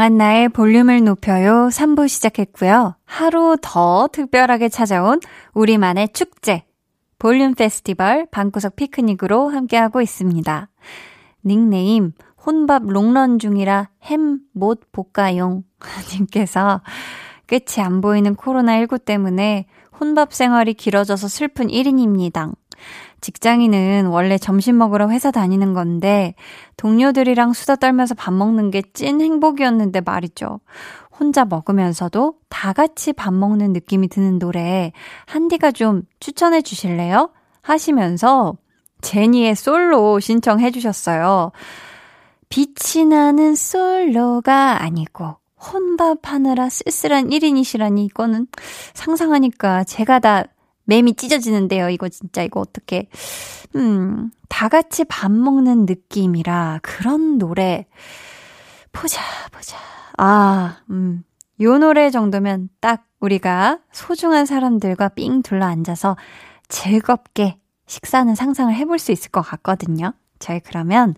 강한나의 0.06 0.50
볼륨을 0.50 1.02
높여요 1.02 1.68
3부 1.72 2.06
시작했고요. 2.08 2.94
하루 3.04 3.56
더 3.60 4.08
특별하게 4.12 4.68
찾아온 4.68 5.18
우리만의 5.52 6.10
축제 6.12 6.62
볼륨 7.18 7.56
페스티벌 7.56 8.26
방구석 8.30 8.76
피크닉으로 8.76 9.48
함께하고 9.48 10.00
있습니다. 10.00 10.68
닉네임 11.44 12.12
혼밥 12.46 12.84
롱런 12.84 13.40
중이라 13.40 13.90
햄 14.04 14.38
못 14.52 14.80
볶아용 14.92 15.64
님께서 16.14 16.82
끝이 17.46 17.84
안 17.84 18.00
보이는 18.00 18.36
코로나19 18.36 19.04
때문에 19.04 19.66
혼밥 19.98 20.32
생활이 20.32 20.74
길어져서 20.74 21.26
슬픈 21.26 21.66
1인입니다. 21.66 22.54
직장인은 23.20 24.06
원래 24.06 24.38
점심 24.38 24.78
먹으러 24.78 25.08
회사 25.10 25.30
다니는 25.30 25.74
건데 25.74 26.34
동료들이랑 26.76 27.52
수다 27.52 27.76
떨면서 27.76 28.14
밥 28.14 28.32
먹는 28.32 28.70
게 28.70 28.82
찐 28.94 29.20
행복이었는데 29.20 30.00
말이죠. 30.02 30.60
혼자 31.18 31.44
먹으면서도 31.44 32.34
다 32.48 32.72
같이 32.72 33.12
밥 33.12 33.32
먹는 33.32 33.72
느낌이 33.72 34.08
드는 34.08 34.38
노래 34.38 34.92
한디가 35.26 35.72
좀 35.72 36.02
추천해 36.20 36.60
주실래요? 36.62 37.30
하시면서 37.62 38.54
제니의 39.00 39.54
솔로 39.56 40.20
신청해 40.20 40.70
주셨어요. 40.70 41.52
빛이 42.48 43.06
나는 43.06 43.54
솔로가 43.54 44.82
아니고 44.82 45.36
혼밥하느라 45.72 46.68
쓸쓸한 46.68 47.28
1인이시라니 47.30 48.04
이거는 48.06 48.46
상상하니까 48.94 49.84
제가 49.84 50.18
다 50.20 50.44
맴이 50.86 51.14
찢어지는데요. 51.14 51.90
이거 51.90 52.08
진짜 52.08 52.42
이거 52.42 52.60
어떻게 52.60 53.08
음, 53.76 54.30
다 54.48 54.68
같이 54.68 55.04
밥 55.04 55.30
먹는 55.30 55.86
느낌이라 55.86 56.80
그런 56.82 57.38
노래 57.38 57.86
보자 58.92 59.20
보자. 59.52 59.76
아, 60.18 60.78
음. 60.90 61.22
요 61.60 61.78
노래 61.78 62.10
정도면 62.10 62.68
딱 62.80 63.06
우리가 63.20 63.78
소중한 63.92 64.46
사람들과 64.46 65.10
삥 65.10 65.42
둘러 65.42 65.66
앉아서 65.66 66.16
즐겁게 66.68 67.58
식사는 67.86 68.34
상상을 68.34 68.74
해볼 68.74 68.98
수 68.98 69.12
있을 69.12 69.30
것 69.30 69.42
같거든요. 69.42 70.12
저희 70.38 70.60
그러면 70.60 71.14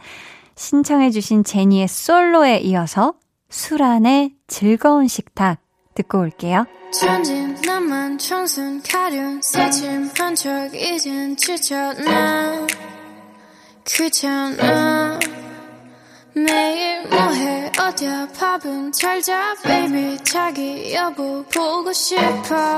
신청해주신 0.54 1.44
제니의 1.44 1.88
솔로에 1.88 2.58
이어서 2.58 3.14
술안의 3.48 4.34
즐거운 4.46 5.08
식탁 5.08 5.60
듣고 5.98 6.20
올게요. 6.20 6.64
천진 6.92 7.56
나만 7.66 8.18
청순 8.18 8.80
가련 8.82 9.42
새침한 9.42 10.34
척 10.36 10.72
이젠 10.74 11.36
지쳤나? 11.36 12.66
귀찮아? 13.84 15.18
매일 16.34 17.08
뭐해? 17.08 17.72
어디야? 17.80 18.28
밥은 18.38 18.92
잘자? 18.92 19.56
Baby 19.64 20.18
자기 20.22 20.94
여보 20.94 21.44
보고 21.52 21.92
싶어. 21.92 22.76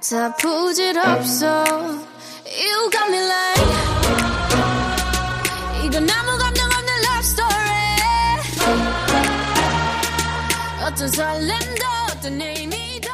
다 0.00 0.34
부질없어. 0.36 1.64
You 2.46 2.90
got 2.90 3.08
me 3.08 3.18
like 3.18 3.62
이건 5.84 6.08
아무 6.10 6.38
감정 6.38 6.64
없는 6.66 6.94
love 7.04 7.18
story. 7.20 7.62
어떤 10.84 11.08
설렘도 11.08 12.01
어떤 12.22 12.40
의미도 12.40 13.08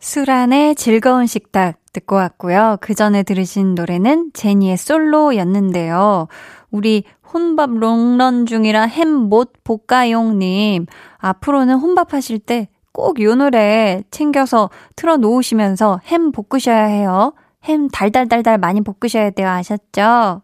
술안의 0.00 0.74
즐거운 0.74 1.24
식탁 1.26 1.78
듣고 1.94 2.16
왔고요. 2.16 2.76
그 2.82 2.94
전에 2.94 3.22
들으신 3.22 3.74
노래는 3.74 4.32
제니의 4.34 4.76
솔로였는데요. 4.76 6.28
우리 6.70 7.04
혼밥 7.32 7.70
롱런 7.70 8.44
중이라 8.44 8.82
햄 8.82 9.08
못 9.08 9.54
볶아용님. 9.64 10.84
앞으로는 11.16 11.76
혼밥 11.76 12.12
하실 12.12 12.38
때 12.38 12.68
꼭 12.92 13.18
요 13.22 13.34
노래 13.34 14.02
챙겨서 14.10 14.68
틀어 14.94 15.16
놓으시면서 15.16 16.00
햄 16.04 16.32
볶으셔야 16.32 16.84
해요. 16.84 17.32
햄 17.64 17.88
달달달달 17.88 18.58
많이 18.58 18.82
볶으셔야 18.82 19.30
돼요. 19.30 19.48
아셨죠? 19.48 20.42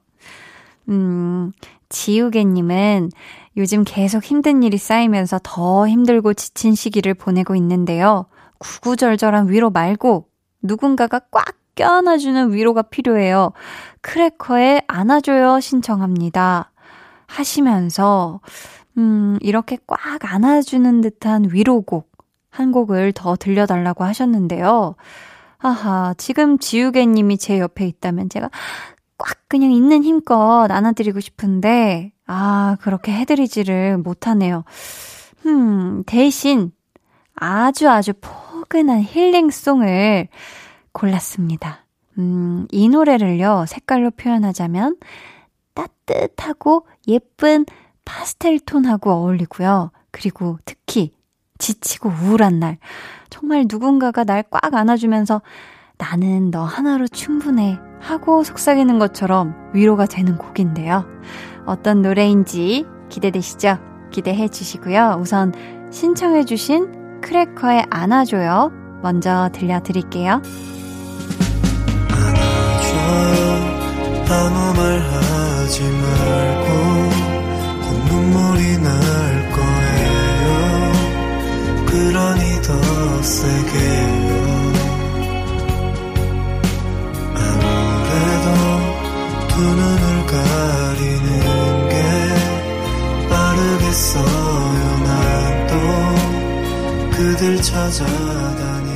음, 0.88 1.52
지우개님은 1.90 3.10
요즘 3.56 3.84
계속 3.84 4.22
힘든 4.24 4.62
일이 4.62 4.76
쌓이면서 4.76 5.40
더 5.42 5.88
힘들고 5.88 6.34
지친 6.34 6.74
시기를 6.74 7.14
보내고 7.14 7.54
있는데요. 7.56 8.26
구구절절한 8.58 9.50
위로 9.50 9.70
말고 9.70 10.28
누군가가 10.62 11.20
꽉 11.30 11.44
껴안아주는 11.74 12.52
위로가 12.52 12.82
필요해요. 12.82 13.52
크래커의 14.00 14.82
안아줘요 14.86 15.60
신청합니다. 15.60 16.72
하시면서, 17.26 18.40
음, 18.96 19.36
이렇게 19.40 19.78
꽉 19.86 19.98
안아주는 20.20 21.00
듯한 21.02 21.48
위로곡 21.52 22.10
한 22.50 22.72
곡을 22.72 23.12
더 23.12 23.36
들려달라고 23.36 24.04
하셨는데요. 24.04 24.96
아하, 25.58 26.14
지금 26.16 26.58
지우개님이 26.58 27.36
제 27.36 27.58
옆에 27.58 27.86
있다면 27.86 28.30
제가 28.30 28.50
꽉 29.18 29.36
그냥 29.48 29.70
있는 29.70 30.02
힘껏 30.02 30.66
안아드리고 30.70 31.20
싶은데, 31.20 32.12
아, 32.26 32.76
그렇게 32.80 33.12
해드리지를 33.12 33.98
못하네요. 33.98 34.64
음, 35.46 36.02
대신 36.06 36.72
아주 37.34 37.88
아주 37.88 38.12
포근한 38.20 39.02
힐링송을 39.02 40.28
골랐습니다. 40.92 41.84
음, 42.18 42.66
이 42.72 42.88
노래를요, 42.88 43.66
색깔로 43.68 44.10
표현하자면 44.12 44.96
따뜻하고 45.74 46.86
예쁜 47.08 47.66
파스텔 48.04 48.60
톤하고 48.60 49.10
어울리고요. 49.12 49.90
그리고 50.10 50.58
특히 50.64 51.12
지치고 51.58 52.08
우울한 52.10 52.58
날, 52.58 52.78
정말 53.30 53.66
누군가가 53.68 54.24
날 54.24 54.42
꽉 54.50 54.74
안아주면서 54.74 55.42
나는 55.98 56.50
너 56.50 56.62
하나로 56.64 57.08
충분해 57.08 57.78
하고 58.00 58.42
속삭이는 58.44 58.98
것처럼 58.98 59.54
위로가 59.74 60.06
되는 60.06 60.36
곡인데요. 60.36 61.04
어떤 61.66 62.02
노래인지 62.02 62.86
기대되시죠? 63.08 63.78
기대해 64.10 64.48
주시고요. 64.48 65.18
우선 65.20 65.52
신청해 65.90 66.44
주신 66.44 67.20
크래커의 67.20 67.86
안아줘요. 67.90 68.72
먼저 69.02 69.50
들려드릴게요. 69.52 70.40
아무 74.28 74.74
말 74.74 74.98
하지 74.98 75.82
말고 75.82 76.68
곧 77.82 77.88
눈물이 78.12 78.78
날 78.78 78.90
거예요 79.52 80.92
그러니 81.86 82.62
더두 82.62 83.26
눈을 89.60 90.26
가 90.26 90.85
빠르겠어요 94.16 95.04
난 95.04 95.66
또 95.66 95.74
그들 97.16 97.56
찾아다니 97.62 98.86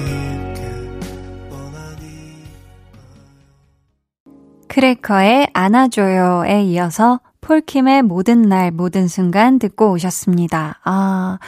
크래커의 4.68 5.48
안아줘요에 5.52 6.62
이어서 6.64 7.20
폴킴의 7.40 8.02
모든 8.02 8.42
날 8.42 8.70
모든 8.70 9.08
순간 9.08 9.58
듣고 9.58 9.90
오셨습니다. 9.90 10.78
아, 10.84 11.38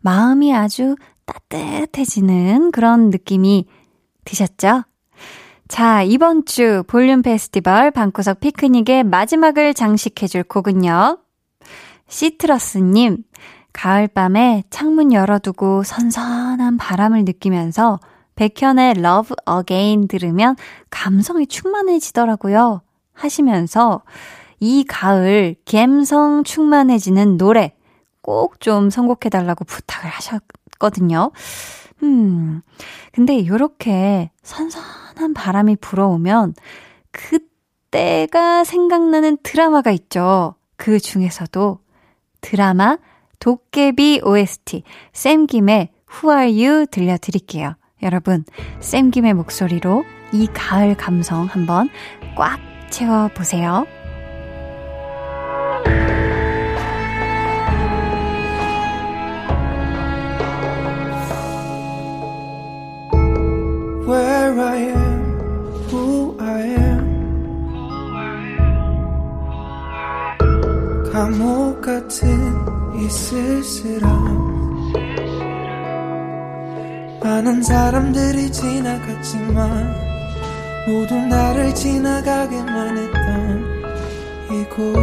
마음이 0.00 0.52
아주 0.52 0.96
따뜻해지는 1.24 2.72
그런 2.72 3.10
느낌이 3.10 3.66
드셨죠? 4.24 4.82
자, 5.68 6.02
이번 6.02 6.44
주 6.46 6.82
볼륨 6.88 7.22
페스티벌 7.22 7.92
방구석 7.92 8.40
피크닉의 8.40 9.04
마지막을 9.04 9.72
장식해줄 9.72 10.42
곡은요. 10.42 11.18
시트러스님, 12.14 13.24
가을밤에 13.72 14.62
창문 14.70 15.12
열어두고 15.12 15.82
선선한 15.82 16.76
바람을 16.76 17.24
느끼면서 17.24 17.98
백현의 18.36 18.94
Love 18.98 19.34
Again 19.50 20.06
들으면 20.06 20.54
감성이 20.90 21.48
충만해지더라고요. 21.48 22.82
하시면서 23.14 24.02
이 24.60 24.84
가을 24.84 25.56
감성 25.64 26.44
충만해지는 26.44 27.36
노래 27.36 27.74
꼭 28.22 28.60
좀 28.60 28.90
선곡해달라고 28.90 29.64
부탁을 29.64 30.08
하셨거든요. 30.08 31.32
음, 32.04 32.62
근데 33.12 33.44
요렇게 33.44 34.30
선선한 34.44 35.34
바람이 35.34 35.74
불어오면 35.80 36.54
그때가 37.10 38.62
생각나는 38.62 39.36
드라마가 39.42 39.90
있죠. 39.90 40.54
그 40.76 41.00
중에서도 41.00 41.83
드라마 42.44 42.98
도깨비 43.40 44.20
OST 44.22 44.82
쌤김의 45.12 45.88
Who 46.12 46.36
Are 46.36 46.64
You 46.64 46.86
들려드릴게요. 46.86 47.74
여러분, 48.02 48.44
쌤김의 48.80 49.32
목소리로 49.34 50.04
이 50.32 50.46
가을 50.52 50.94
감성 50.94 51.46
한번 51.46 51.88
꽉 52.36 52.60
채워보세요. 52.90 53.86
감옥 71.14 71.80
같은 71.80 72.28
이 72.96 73.08
쓸쓸함. 73.08 74.92
많은 77.22 77.62
사람들이 77.62 78.50
지나갔지만 78.50 79.94
모두 80.88 81.14
나를 81.14 81.72
지나가게만 81.72 82.98
했던 82.98 83.64
이곳 84.50 84.96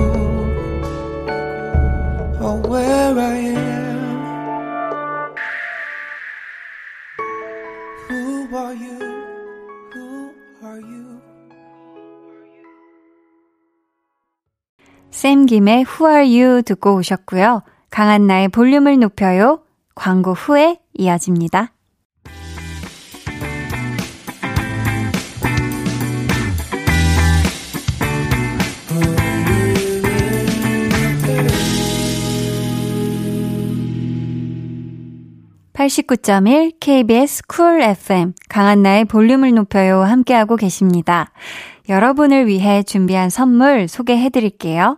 Oh 2.42 2.62
where 2.70 3.18
I 3.18 3.38
am 3.38 3.71
쌤 15.22 15.46
김의 15.46 15.86
Who 15.86 16.12
are 16.12 16.42
you 16.42 16.64
듣고 16.64 16.96
오셨고요. 16.96 17.62
강한 17.92 18.26
나의 18.26 18.48
볼륨을 18.48 18.98
높여요. 18.98 19.62
광고 19.94 20.34
후에 20.34 20.80
이어집니다. 20.96 21.74
(89.1) 35.74 36.80
KBS 36.80 37.44
쿨 37.48 37.80
FM 37.84 38.34
강한나의 38.50 39.06
볼륨을 39.06 39.54
높여요 39.54 40.02
함께하고 40.02 40.56
계십니다. 40.56 41.32
여러분을 41.90 42.48
위해 42.48 42.82
준비한 42.82 43.30
선물 43.30 43.88
소개해 43.88 44.30
드릴게요. 44.30 44.98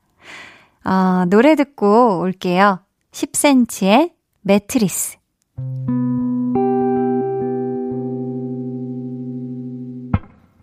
어, 0.83 1.25
노래 1.29 1.55
듣고 1.55 2.19
올게요. 2.19 2.79
10cm의 3.11 4.11
매트리스. 4.41 5.17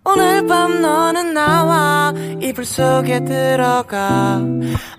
오늘 0.04 0.46
밤 0.46 0.80
너는 0.80 1.34
나와 1.34 1.97
이불 2.48 2.64
속에 2.64 3.24
들어가. 3.24 4.40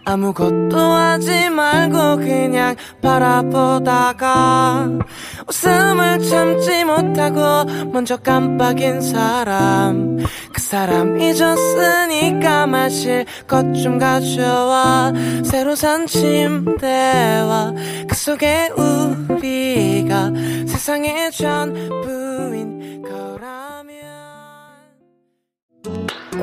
아무것도 0.05 0.77
하지 0.77 1.49
말고 1.49 2.17
그냥 2.17 2.75
바라보다가. 3.01 4.87
웃음을 5.47 6.19
참지 6.19 6.83
못하고 6.85 7.89
먼저 7.91 8.17
깜빡인 8.17 9.01
사람. 9.01 10.17
그 10.53 10.61
사람 10.61 11.19
잊었으니까 11.19 12.67
마실 12.67 13.25
것 13.47 13.73
좀 13.81 13.97
가져와. 13.97 15.11
새로 15.43 15.75
산 15.75 16.05
침대와 16.05 17.73
그 18.07 18.15
속에 18.15 18.69
우리가 18.77 20.31
세상의 20.67 21.31
전부 21.31 22.38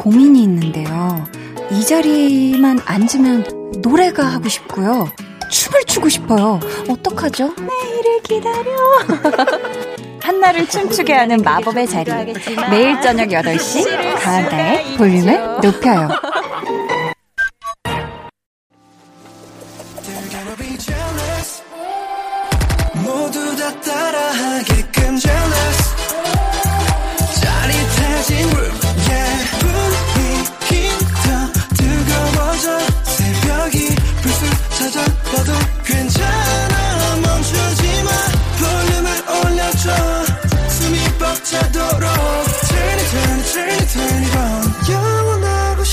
고민이 0.07 0.45
있는데요. 0.45 1.25
이 1.73 1.85
자리만 1.85 2.79
앉으면 2.85 3.73
노래가 3.83 4.25
하고 4.25 4.49
싶고요. 4.49 5.11
춤을 5.51 5.83
추고 5.85 6.09
싶어요. 6.09 6.61
어떡하죠? 6.88 7.53
내일을 7.57 8.23
기다려. 8.23 8.71
한나를 10.23 10.69
춤추게 10.69 11.12
하는 11.12 11.42
마법의 11.42 11.88
자리. 11.88 12.12
매일 12.71 13.01
저녁 13.01 13.31
8시 13.31 14.21
강한나의 14.23 14.97
볼륨을 14.97 15.40
높여요. 15.61 16.09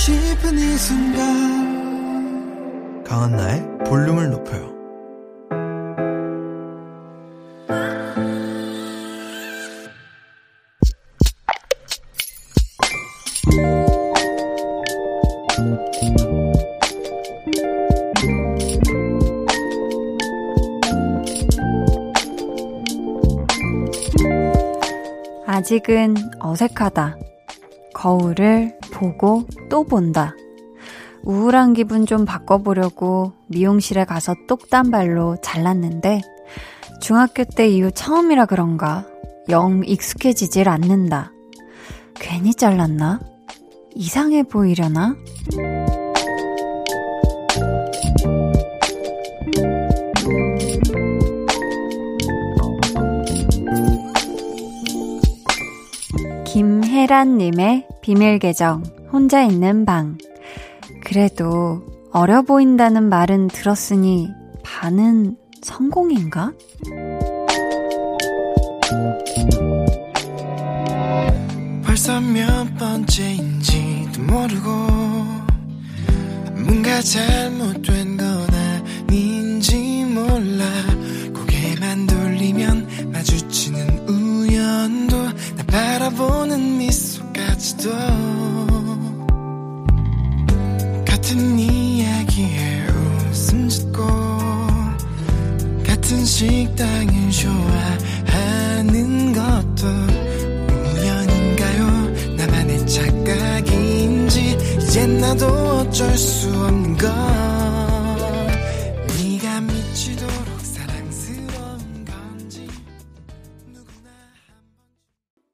싶은 0.04 0.60
이 0.60 0.76
순간 0.76 1.24
강한나의 3.06 3.66
볼륨을 3.86 4.32
높여요. 4.32 4.74
아직은 25.48 26.16
어색하다. 26.42 27.16
거울을 27.94 28.83
보고 29.04 29.46
또 29.70 29.84
본다. 29.84 30.34
우울한 31.24 31.74
기분 31.74 32.06
좀 32.06 32.24
바꿔보려고 32.24 33.34
미용실에 33.48 34.06
가서 34.06 34.34
똑단발로 34.48 35.38
잘랐는데 35.42 36.22
중학교 37.02 37.44
때 37.44 37.68
이후 37.68 37.92
처음이라 37.92 38.46
그런가 38.46 39.06
영 39.50 39.84
익숙해지질 39.86 40.70
않는다. 40.70 41.34
괜히 42.16 42.54
잘랐나? 42.54 43.20
이상해 43.94 44.44
보이려나? 44.44 45.16
김혜란님의 57.14 57.88
비밀 58.02 58.40
계정, 58.40 58.82
혼자 59.12 59.44
있는 59.44 59.86
방. 59.86 60.18
그래도 61.04 61.84
어려 62.12 62.42
보인다는 62.42 63.04
말은 63.04 63.50
들었으니 63.50 64.30
반은 64.64 65.38
성공인가? 65.62 66.54
벌써 71.86 72.20
몇 72.20 72.76
번째인지도 72.80 74.24
모르고 74.24 74.72
뭔가 76.66 77.00
잘못된 77.00 78.18
건 78.18 78.48
아닌지 79.08 80.04
몰라 80.06 80.66
바라보는 85.74 86.78
미소까지도 86.78 87.90
같은 91.04 91.58
이야기에 91.58 92.86
웃음 93.32 93.68
짓고 93.68 94.06
같은 95.84 96.24
식당을 96.26 97.32
좋아하는 98.28 99.34
것도 99.34 99.88
우연인가요? 100.94 102.36
나만의 102.38 102.86
착각인지 102.86 104.58
이젠 104.80 105.18
나도 105.22 105.48
어쩔 105.48 106.16
수 106.16 106.50
없는 106.50 106.98
것 106.98 107.63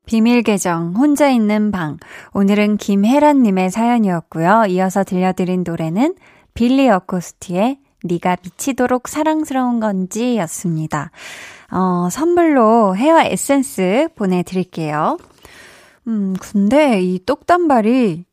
비밀 0.10 0.42
계정, 0.42 0.96
혼자 0.98 1.30
있는 1.30 1.72
방. 1.72 1.98
오늘은 2.34 2.78
김혜란 2.78 3.44
님의 3.44 3.70
사연이었고요. 3.70 4.66
이어서 4.70 5.04
들려드린 5.04 5.64
노래는 5.64 6.16
빌리 6.56 6.90
어코스티의 6.90 7.78
네가 8.06 8.38
미치도록 8.44 9.08
사랑스러운 9.08 9.80
건지 9.80 10.36
였습니다. 10.38 11.12
어, 11.72 12.10
선물로 12.10 12.96
헤어 12.96 13.22
에센스 13.22 14.08
보내 14.16 14.42
드릴게요. 14.42 15.20
음, 16.08 16.34
근데 16.42 17.04
이 17.04 17.24
똑단발이 17.24 18.26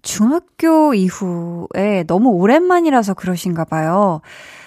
중학교 0.00 0.94
이후에 0.94 2.04
너무 2.06 2.30
오랜만이라서 2.30 3.12
그러신가 3.12 3.66
봐요. 3.66 4.22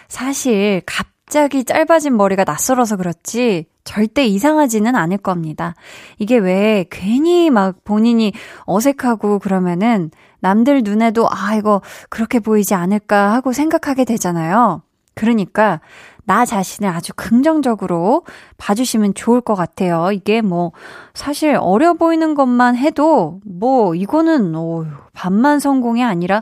사실 0.08 0.84
갑자기 0.86 1.64
짧아진 1.64 2.16
머리가 2.16 2.44
낯설어서 2.44 2.98
그렇지 2.98 3.73
절대 3.84 4.26
이상하지는 4.26 4.96
않을 4.96 5.18
겁니다. 5.18 5.76
이게 6.18 6.38
왜 6.38 6.86
괜히 6.90 7.50
막 7.50 7.84
본인이 7.84 8.34
어색하고 8.66 9.40
그러면은 9.40 10.12
남들 10.40 10.82
눈에도 10.84 11.28
아, 11.30 11.56
이거 11.56 11.82
그렇게 12.10 12.40
보이지 12.40 12.74
않을까 12.74 13.34
하고 13.34 13.54
생각하게 13.54 14.06
되잖아요. 14.06 14.82
그러니까 15.16 15.80
나 16.26 16.46
자신을 16.46 16.90
아주 16.90 17.14
긍정적으로 17.16 18.24
봐주시면 18.58 19.14
좋을 19.14 19.42
것 19.42 19.56
같아요. 19.56 20.12
이게 20.12 20.42
뭐, 20.42 20.72
사실 21.14 21.58
어려 21.60 21.94
보이는 21.94 22.34
것만 22.34 22.78
해도, 22.78 23.42
뭐, 23.46 23.94
이거는, 23.94 24.56
오, 24.56 24.86
반만 25.14 25.60
성공이 25.60 26.04
아니라 26.04 26.42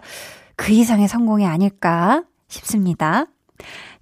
그 0.55 0.71
이상의 0.71 1.07
성공이 1.07 1.47
아닐까 1.47 2.23
싶습니다. 2.47 3.25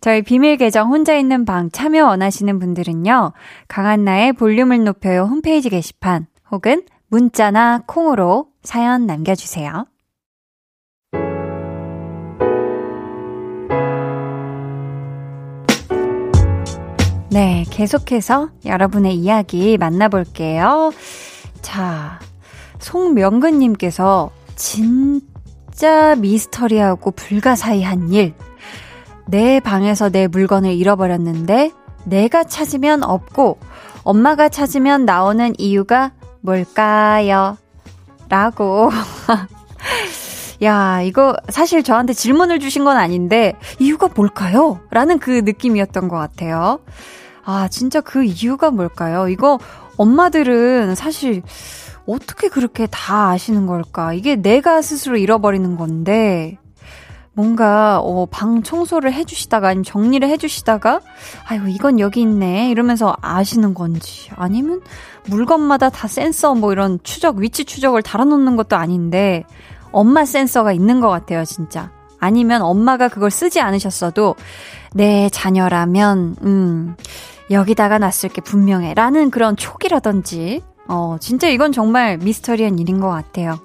저희 0.02 0.22
비밀 0.22 0.58
계정 0.58 0.90
혼자 0.90 1.16
있는 1.16 1.46
방 1.46 1.70
참여 1.72 2.06
원하시는 2.06 2.60
분들은요, 2.60 3.34
강한나의 3.68 4.34
볼륨을 4.34 4.84
높여요 4.84 5.24
홈페이지 5.24 5.70
게시판 5.70 6.28
혹은 6.52 6.84
문자나 7.08 7.84
콩으로 7.86 8.48
사연 8.64 9.06
남겨주세요. 9.06 9.86
네, 17.32 17.64
계속해서 17.70 18.50
여러분의 18.66 19.16
이야기 19.16 19.78
만나볼게요. 19.78 20.92
자, 21.62 22.20
송명근님께서 22.80 24.32
진짜 24.56 26.16
미스터리하고 26.16 27.12
불가사의한 27.12 28.12
일. 28.14 28.34
내 29.30 29.60
방에서 29.60 30.10
내 30.10 30.28
물건을 30.28 30.74
잃어버렸는데 30.74 31.72
내가 32.06 32.44
찾으면 32.44 33.04
없고 33.04 33.60
엄마가 34.04 34.50
찾으면 34.50 35.06
나오는 35.06 35.54
이유가 35.58 36.12
뭘까요? 36.42 37.58
라고. 38.28 38.90
야, 40.64 41.02
이거 41.02 41.36
사실 41.50 41.84
저한테 41.84 42.14
질문을 42.14 42.60
주신 42.60 42.84
건 42.84 42.98
아닌데 42.98 43.54
이유가 43.80 44.10
뭘까요? 44.14 44.80
라는 44.90 45.20
그 45.20 45.42
느낌이었던 45.46 46.08
것 46.08 46.18
같아요. 46.18 46.80
아, 47.46 47.68
진짜 47.70 48.02
그 48.02 48.24
이유가 48.24 48.72
뭘까요? 48.72 49.30
이거 49.30 49.60
엄마들은 49.98 50.96
사실 50.96 51.42
어떻게 52.06 52.50
그렇게 52.50 52.88
다 52.88 53.30
아시는 53.30 53.68
걸까? 53.68 54.14
이게 54.14 54.36
내가 54.36 54.82
스스로 54.82 55.18
잃어버리는 55.18 55.76
건데, 55.76 56.59
뭔가, 57.40 58.02
어, 58.02 58.26
방 58.30 58.64
청소를 58.64 59.14
해주시다가, 59.14 59.70
아니면 59.70 59.86
정리를 59.86 60.28
해주시다가, 60.28 61.00
아이고, 61.48 61.70
이건 61.70 62.02
여기 62.02 62.20
있네. 62.20 62.70
이러면서 62.70 63.16
아시는 63.22 63.74
건지. 63.74 64.30
아니면 64.36 64.82
물건마다 65.28 65.90
다 65.90 66.10
센서, 66.10 66.56
뭐 66.56 66.74
이런 66.74 67.00
추적, 67.02 67.38
위치 67.38 67.64
추적을 67.64 68.02
달아놓는 68.02 68.58
것도 68.58 68.76
아닌데, 68.76 69.46
엄마 69.94 70.26
센서가 70.26 70.74
있는 70.74 71.00
것 71.00 71.08
같아요, 71.08 71.46
진짜. 71.46 71.92
아니면 72.20 72.62
엄마가 72.62 73.08
그걸 73.08 73.32
쓰지 73.32 73.62
않으셨어도, 73.62 74.36
내 74.94 75.30
자녀라면, 75.30 76.36
음, 76.44 76.98
여기다가 77.52 78.00
놨을 78.00 78.34
게 78.34 78.42
분명해. 78.42 78.96
라는 78.96 79.32
그런 79.32 79.56
촉이라든지, 79.56 80.62
어, 80.90 81.16
진짜 81.22 81.48
이건 81.48 81.72
정말 81.72 82.18
미스터리한 82.18 82.80
일인 82.80 83.00
것 83.00 83.08
같아요. 83.08 83.60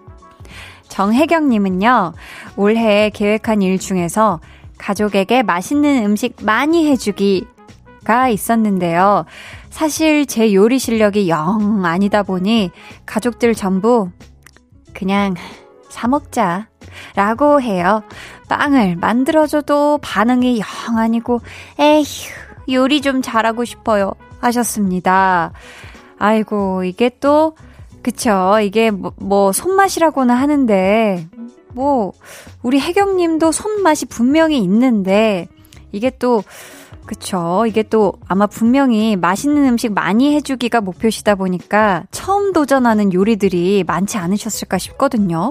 정혜경님은요, 0.94 2.12
올해 2.56 3.10
계획한 3.10 3.62
일 3.62 3.80
중에서 3.80 4.38
가족에게 4.78 5.42
맛있는 5.42 6.04
음식 6.04 6.36
많이 6.42 6.88
해주기가 6.88 8.28
있었는데요. 8.28 9.24
사실 9.70 10.24
제 10.24 10.54
요리 10.54 10.78
실력이 10.78 11.28
영 11.28 11.84
아니다 11.84 12.22
보니 12.22 12.70
가족들 13.06 13.56
전부 13.56 14.08
그냥 14.92 15.34
사먹자. 15.88 16.68
라고 17.16 17.60
해요. 17.60 18.04
빵을 18.48 18.94
만들어줘도 18.94 19.98
반응이 19.98 20.60
영 20.60 20.98
아니고, 20.98 21.40
에휴, 21.80 22.04
요리 22.70 23.00
좀 23.00 23.20
잘하고 23.20 23.64
싶어요. 23.64 24.12
하셨습니다. 24.38 25.50
아이고, 26.20 26.84
이게 26.84 27.10
또, 27.18 27.56
그쵸. 28.04 28.58
이게 28.62 28.90
뭐, 28.90 29.12
뭐, 29.16 29.50
손맛이라고는 29.50 30.34
하는데, 30.34 31.26
뭐, 31.72 32.12
우리 32.62 32.78
혜경님도 32.78 33.50
손맛이 33.50 34.04
분명히 34.04 34.58
있는데, 34.58 35.48
이게 35.90 36.10
또, 36.18 36.44
그쵸. 37.06 37.64
이게 37.66 37.82
또 37.82 38.12
아마 38.28 38.46
분명히 38.46 39.16
맛있는 39.16 39.66
음식 39.66 39.92
많이 39.92 40.34
해주기가 40.34 40.82
목표시다 40.82 41.34
보니까 41.34 42.04
처음 42.10 42.52
도전하는 42.52 43.12
요리들이 43.12 43.84
많지 43.86 44.18
않으셨을까 44.18 44.76
싶거든요. 44.76 45.50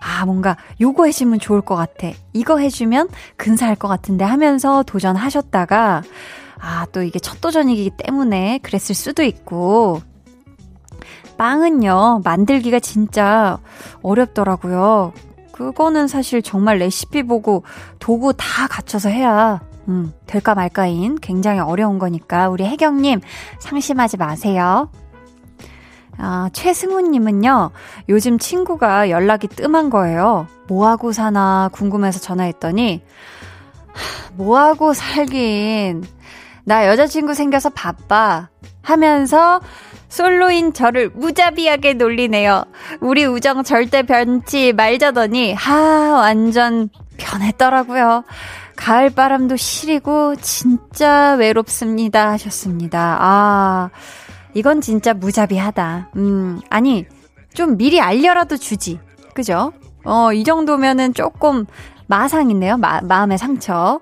아, 0.00 0.26
뭔가 0.26 0.56
요거 0.80 1.06
해주면 1.06 1.40
좋을 1.40 1.60
것 1.62 1.74
같아. 1.74 2.10
이거 2.32 2.58
해주면 2.58 3.08
근사할 3.36 3.76
것 3.76 3.88
같은데 3.88 4.24
하면서 4.24 4.82
도전하셨다가 4.82 6.02
아, 6.58 6.86
또 6.92 7.02
이게 7.02 7.18
첫 7.18 7.40
도전이기 7.42 7.92
때문에 7.98 8.60
그랬을 8.62 8.94
수도 8.94 9.22
있고. 9.22 10.00
빵은요, 11.36 12.22
만들기가 12.24 12.80
진짜 12.80 13.58
어렵더라고요. 14.02 15.12
그거는 15.52 16.08
사실 16.08 16.42
정말 16.42 16.78
레시피 16.78 17.22
보고 17.22 17.62
도구 17.98 18.32
다 18.36 18.66
갖춰서 18.68 19.08
해야, 19.08 19.60
음, 19.88 20.12
될까 20.26 20.54
말까인 20.54 21.16
굉장히 21.20 21.60
어려운 21.60 21.98
거니까 21.98 22.48
우리 22.48 22.64
혜경님 22.64 23.20
상심하지 23.60 24.16
마세요. 24.16 24.90
아, 26.16 26.48
최승우님은요, 26.52 27.70
요즘 28.08 28.38
친구가 28.38 29.10
연락이 29.10 29.48
뜸한 29.48 29.90
거예요. 29.90 30.46
뭐하고 30.68 31.12
사나 31.12 31.70
궁금해서 31.72 32.20
전화했더니, 32.20 33.02
뭐하고 34.34 34.94
살긴, 34.94 36.04
나 36.64 36.86
여자친구 36.86 37.34
생겨서 37.34 37.70
바빠. 37.70 38.48
하면서 38.84 39.60
솔로인 40.14 40.72
저를 40.72 41.10
무자비하게 41.12 41.94
놀리네요. 41.94 42.62
우리 43.00 43.24
우정 43.24 43.64
절대 43.64 44.04
변치 44.04 44.72
말자더니, 44.72 45.54
하, 45.54 46.12
완전 46.12 46.88
변했더라고요. 47.16 48.22
가을 48.76 49.10
바람도 49.10 49.56
시리고 49.56 50.36
진짜 50.36 51.34
외롭습니다 51.34 52.30
하셨습니다. 52.30 53.18
아, 53.20 53.90
이건 54.54 54.80
진짜 54.80 55.14
무자비하다. 55.14 56.10
음, 56.14 56.60
아니, 56.70 57.06
좀 57.52 57.76
미리 57.76 58.00
알려라도 58.00 58.56
주지. 58.56 59.00
그죠? 59.34 59.72
어, 60.04 60.32
이 60.32 60.44
정도면은 60.44 61.12
조금 61.14 61.66
마상이네요. 62.06 62.76
마, 62.76 63.00
마음의 63.00 63.36
상처. 63.36 63.98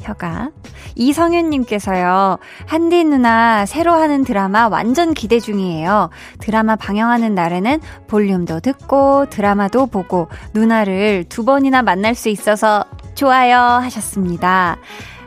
혀가. 0.00 0.50
이성윤님께서요, 0.96 2.38
한디 2.66 3.04
누나 3.04 3.64
새로 3.66 3.92
하는 3.92 4.24
드라마 4.24 4.66
완전 4.68 5.14
기대 5.14 5.38
중이에요. 5.38 6.10
드라마 6.40 6.74
방영하는 6.74 7.34
날에는 7.34 7.80
볼륨도 8.08 8.60
듣고 8.60 9.26
드라마도 9.30 9.86
보고 9.86 10.28
누나를 10.54 11.24
두 11.28 11.44
번이나 11.44 11.82
만날 11.82 12.14
수 12.14 12.28
있어서 12.28 12.84
좋아요 13.14 13.58
하셨습니다. 13.58 14.76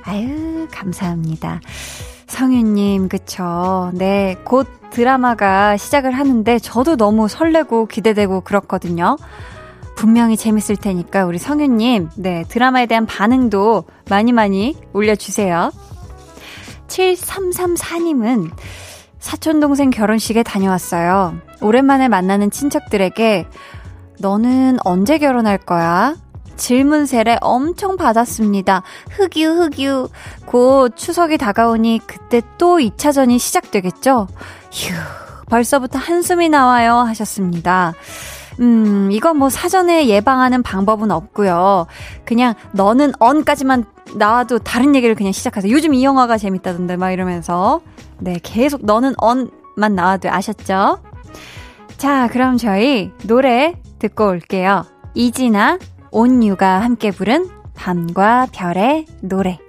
아유, 0.04 0.68
감사합니다. 0.72 1.62
성윤님, 2.28 3.10
그쵸. 3.10 3.92
네, 3.94 4.38
곧 4.44 4.68
드라마가 4.92 5.78
시작을 5.78 6.12
하는데 6.12 6.60
저도 6.60 6.96
너무 6.96 7.28
설레고 7.28 7.86
기대되고 7.88 8.42
그렇거든요. 8.42 9.18
분명히 10.00 10.38
재밌을 10.38 10.78
테니까 10.78 11.26
우리 11.26 11.38
성윤님, 11.38 12.12
네, 12.16 12.46
드라마에 12.48 12.86
대한 12.86 13.06
반응도 13.06 13.84
많이 14.10 14.32
많이 14.32 14.78
올려주세요. 14.94 15.74
7334님은 16.88 18.50
사촌동생 19.20 19.90
결혼식에 19.90 20.42
다녀왔어요. 20.44 21.36
오랜만에 21.60 22.08
만나는 22.08 22.50
친척들에게 22.50 23.46
너는 24.20 24.78
언제 24.86 25.18
결혼할 25.18 25.58
거야? 25.58 26.16
질문 26.56 27.06
세례 27.06 27.38
엄청 27.42 27.98
받았습니다. 27.98 28.84
흑유, 29.12 29.50
흑유. 29.50 30.08
곧 30.46 30.96
추석이 30.96 31.38
다가오니 31.38 32.00
그때 32.08 32.42
또 32.58 32.78
2차전이 32.78 33.38
시작되겠죠? 33.38 34.30
휴, 34.72 34.94
벌써부터 35.50 36.00
한숨이 36.00 36.48
나와요. 36.48 37.00
하셨습니다. 37.00 37.96
음, 38.60 39.10
이건 39.12 39.38
뭐 39.38 39.50
사전에 39.50 40.08
예방하는 40.08 40.64
방법은 40.64 41.12
없고요. 41.12 41.88
그냥 42.26 42.56
너는 42.74 43.14
언까지만 43.20 43.86
나와도 44.16 44.60
다른 44.60 44.96
얘기를 44.96 45.16
그냥 45.16 45.32
시작하세요. 45.32 45.72
요즘 45.72 45.94
이 45.94 46.04
영화가 46.04 46.38
재밌다던데 46.38 46.98
막 46.98 47.12
이러면서 47.12 47.82
네, 48.18 48.38
계속 48.44 48.86
너는 48.86 49.14
언만 49.18 49.96
나와도 49.96 50.30
아셨죠? 50.30 51.00
자, 51.98 52.28
그럼 52.30 52.58
저희 52.58 53.12
노래 53.26 53.76
듣고 54.00 54.28
올게요. 54.28 54.86
이진아 55.14 55.80
온유가 56.12 56.82
함께 56.82 57.12
부른 57.12 57.50
밤과 57.76 58.48
별의 58.52 59.06
노래. 59.22 59.60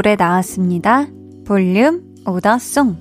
노래 0.00 0.16
나왔습니다. 0.16 1.08
볼륨 1.46 2.00
오더송. 2.24 2.96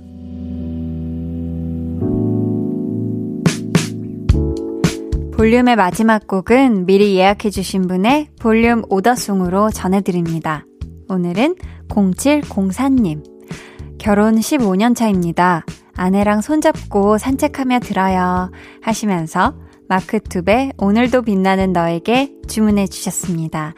볼륨의 5.33 5.77
마지막 5.77 6.27
곡은 6.27 6.85
미리 6.85 7.15
예약해주신 7.15 7.87
분의 7.87 8.31
볼륨 8.37 8.83
오더송으로 8.89 9.69
전해드립니다. 9.69 10.65
오늘은 11.07 11.55
0704님. 11.87 13.23
결혼 13.97 14.35
15년 14.35 14.93
차입니다. 14.93 15.63
아내랑 15.95 16.41
손잡고 16.41 17.17
산책하며 17.17 17.79
들어요. 17.79 18.51
하시면서 18.81 19.55
마크투베 19.87 20.73
오늘도 20.77 21.21
빛나는 21.21 21.71
너에게 21.71 22.33
주문해 22.49 22.87
주셨습니다. 22.87 23.73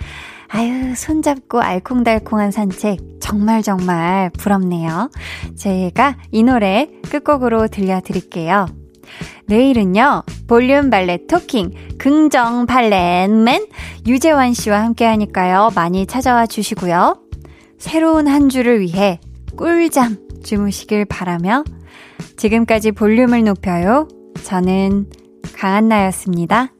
아유, 0.54 0.93
손잡고 0.95 1.62
알콩달콩한 1.62 2.52
산책 2.52 2.99
정말 3.22 3.62
정말 3.62 4.30
부럽네요. 4.32 5.10
제가 5.56 6.18
이 6.32 6.43
노래 6.43 6.89
끝곡으로 7.10 7.70
들려드릴게요. 7.70 8.66
내일은요, 9.45 10.24
볼륨 10.47 10.89
발레 10.89 11.26
토킹, 11.28 11.95
긍정 11.97 12.66
발렌맨 12.66 13.68
유재환 14.06 14.54
씨와 14.54 14.84
함께 14.84 15.06
하니까요, 15.06 15.72
많이 15.74 16.06
찾아와 16.06 16.45
주시고요. 16.45 17.22
새로운 17.78 18.28
한 18.28 18.49
주를 18.49 18.82
위해 18.82 19.22
꿀잠 19.56 20.18
주무시길 20.43 21.06
바라며 21.06 21.64
지금까지 22.36 22.91
볼륨을 22.91 23.45
높여요. 23.45 24.10
저는 24.43 25.10
강한나였습니다. 25.56 26.74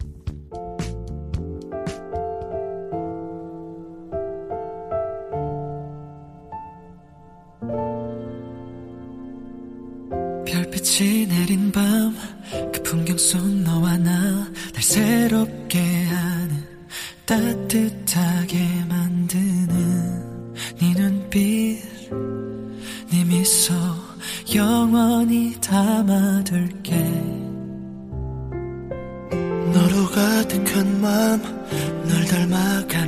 내린 11.42 11.72
밤 11.72 12.14
그 12.72 12.84
풍경 12.84 13.18
속 13.18 13.44
너와 13.44 13.98
나 13.98 14.12
날 14.74 14.84
새롭게 14.84 15.80
하는 16.06 16.64
따뜻하게 17.26 18.86
만드는 18.88 20.54
네 20.80 20.94
눈빛 20.94 21.82
네 23.10 23.24
미소 23.26 23.74
영원히 24.54 25.56
담아둘게. 25.62 26.96
너로 29.74 30.08
가득한 30.12 31.02
마음 31.02 31.42
널 32.08 32.26
닮아가 32.26 33.02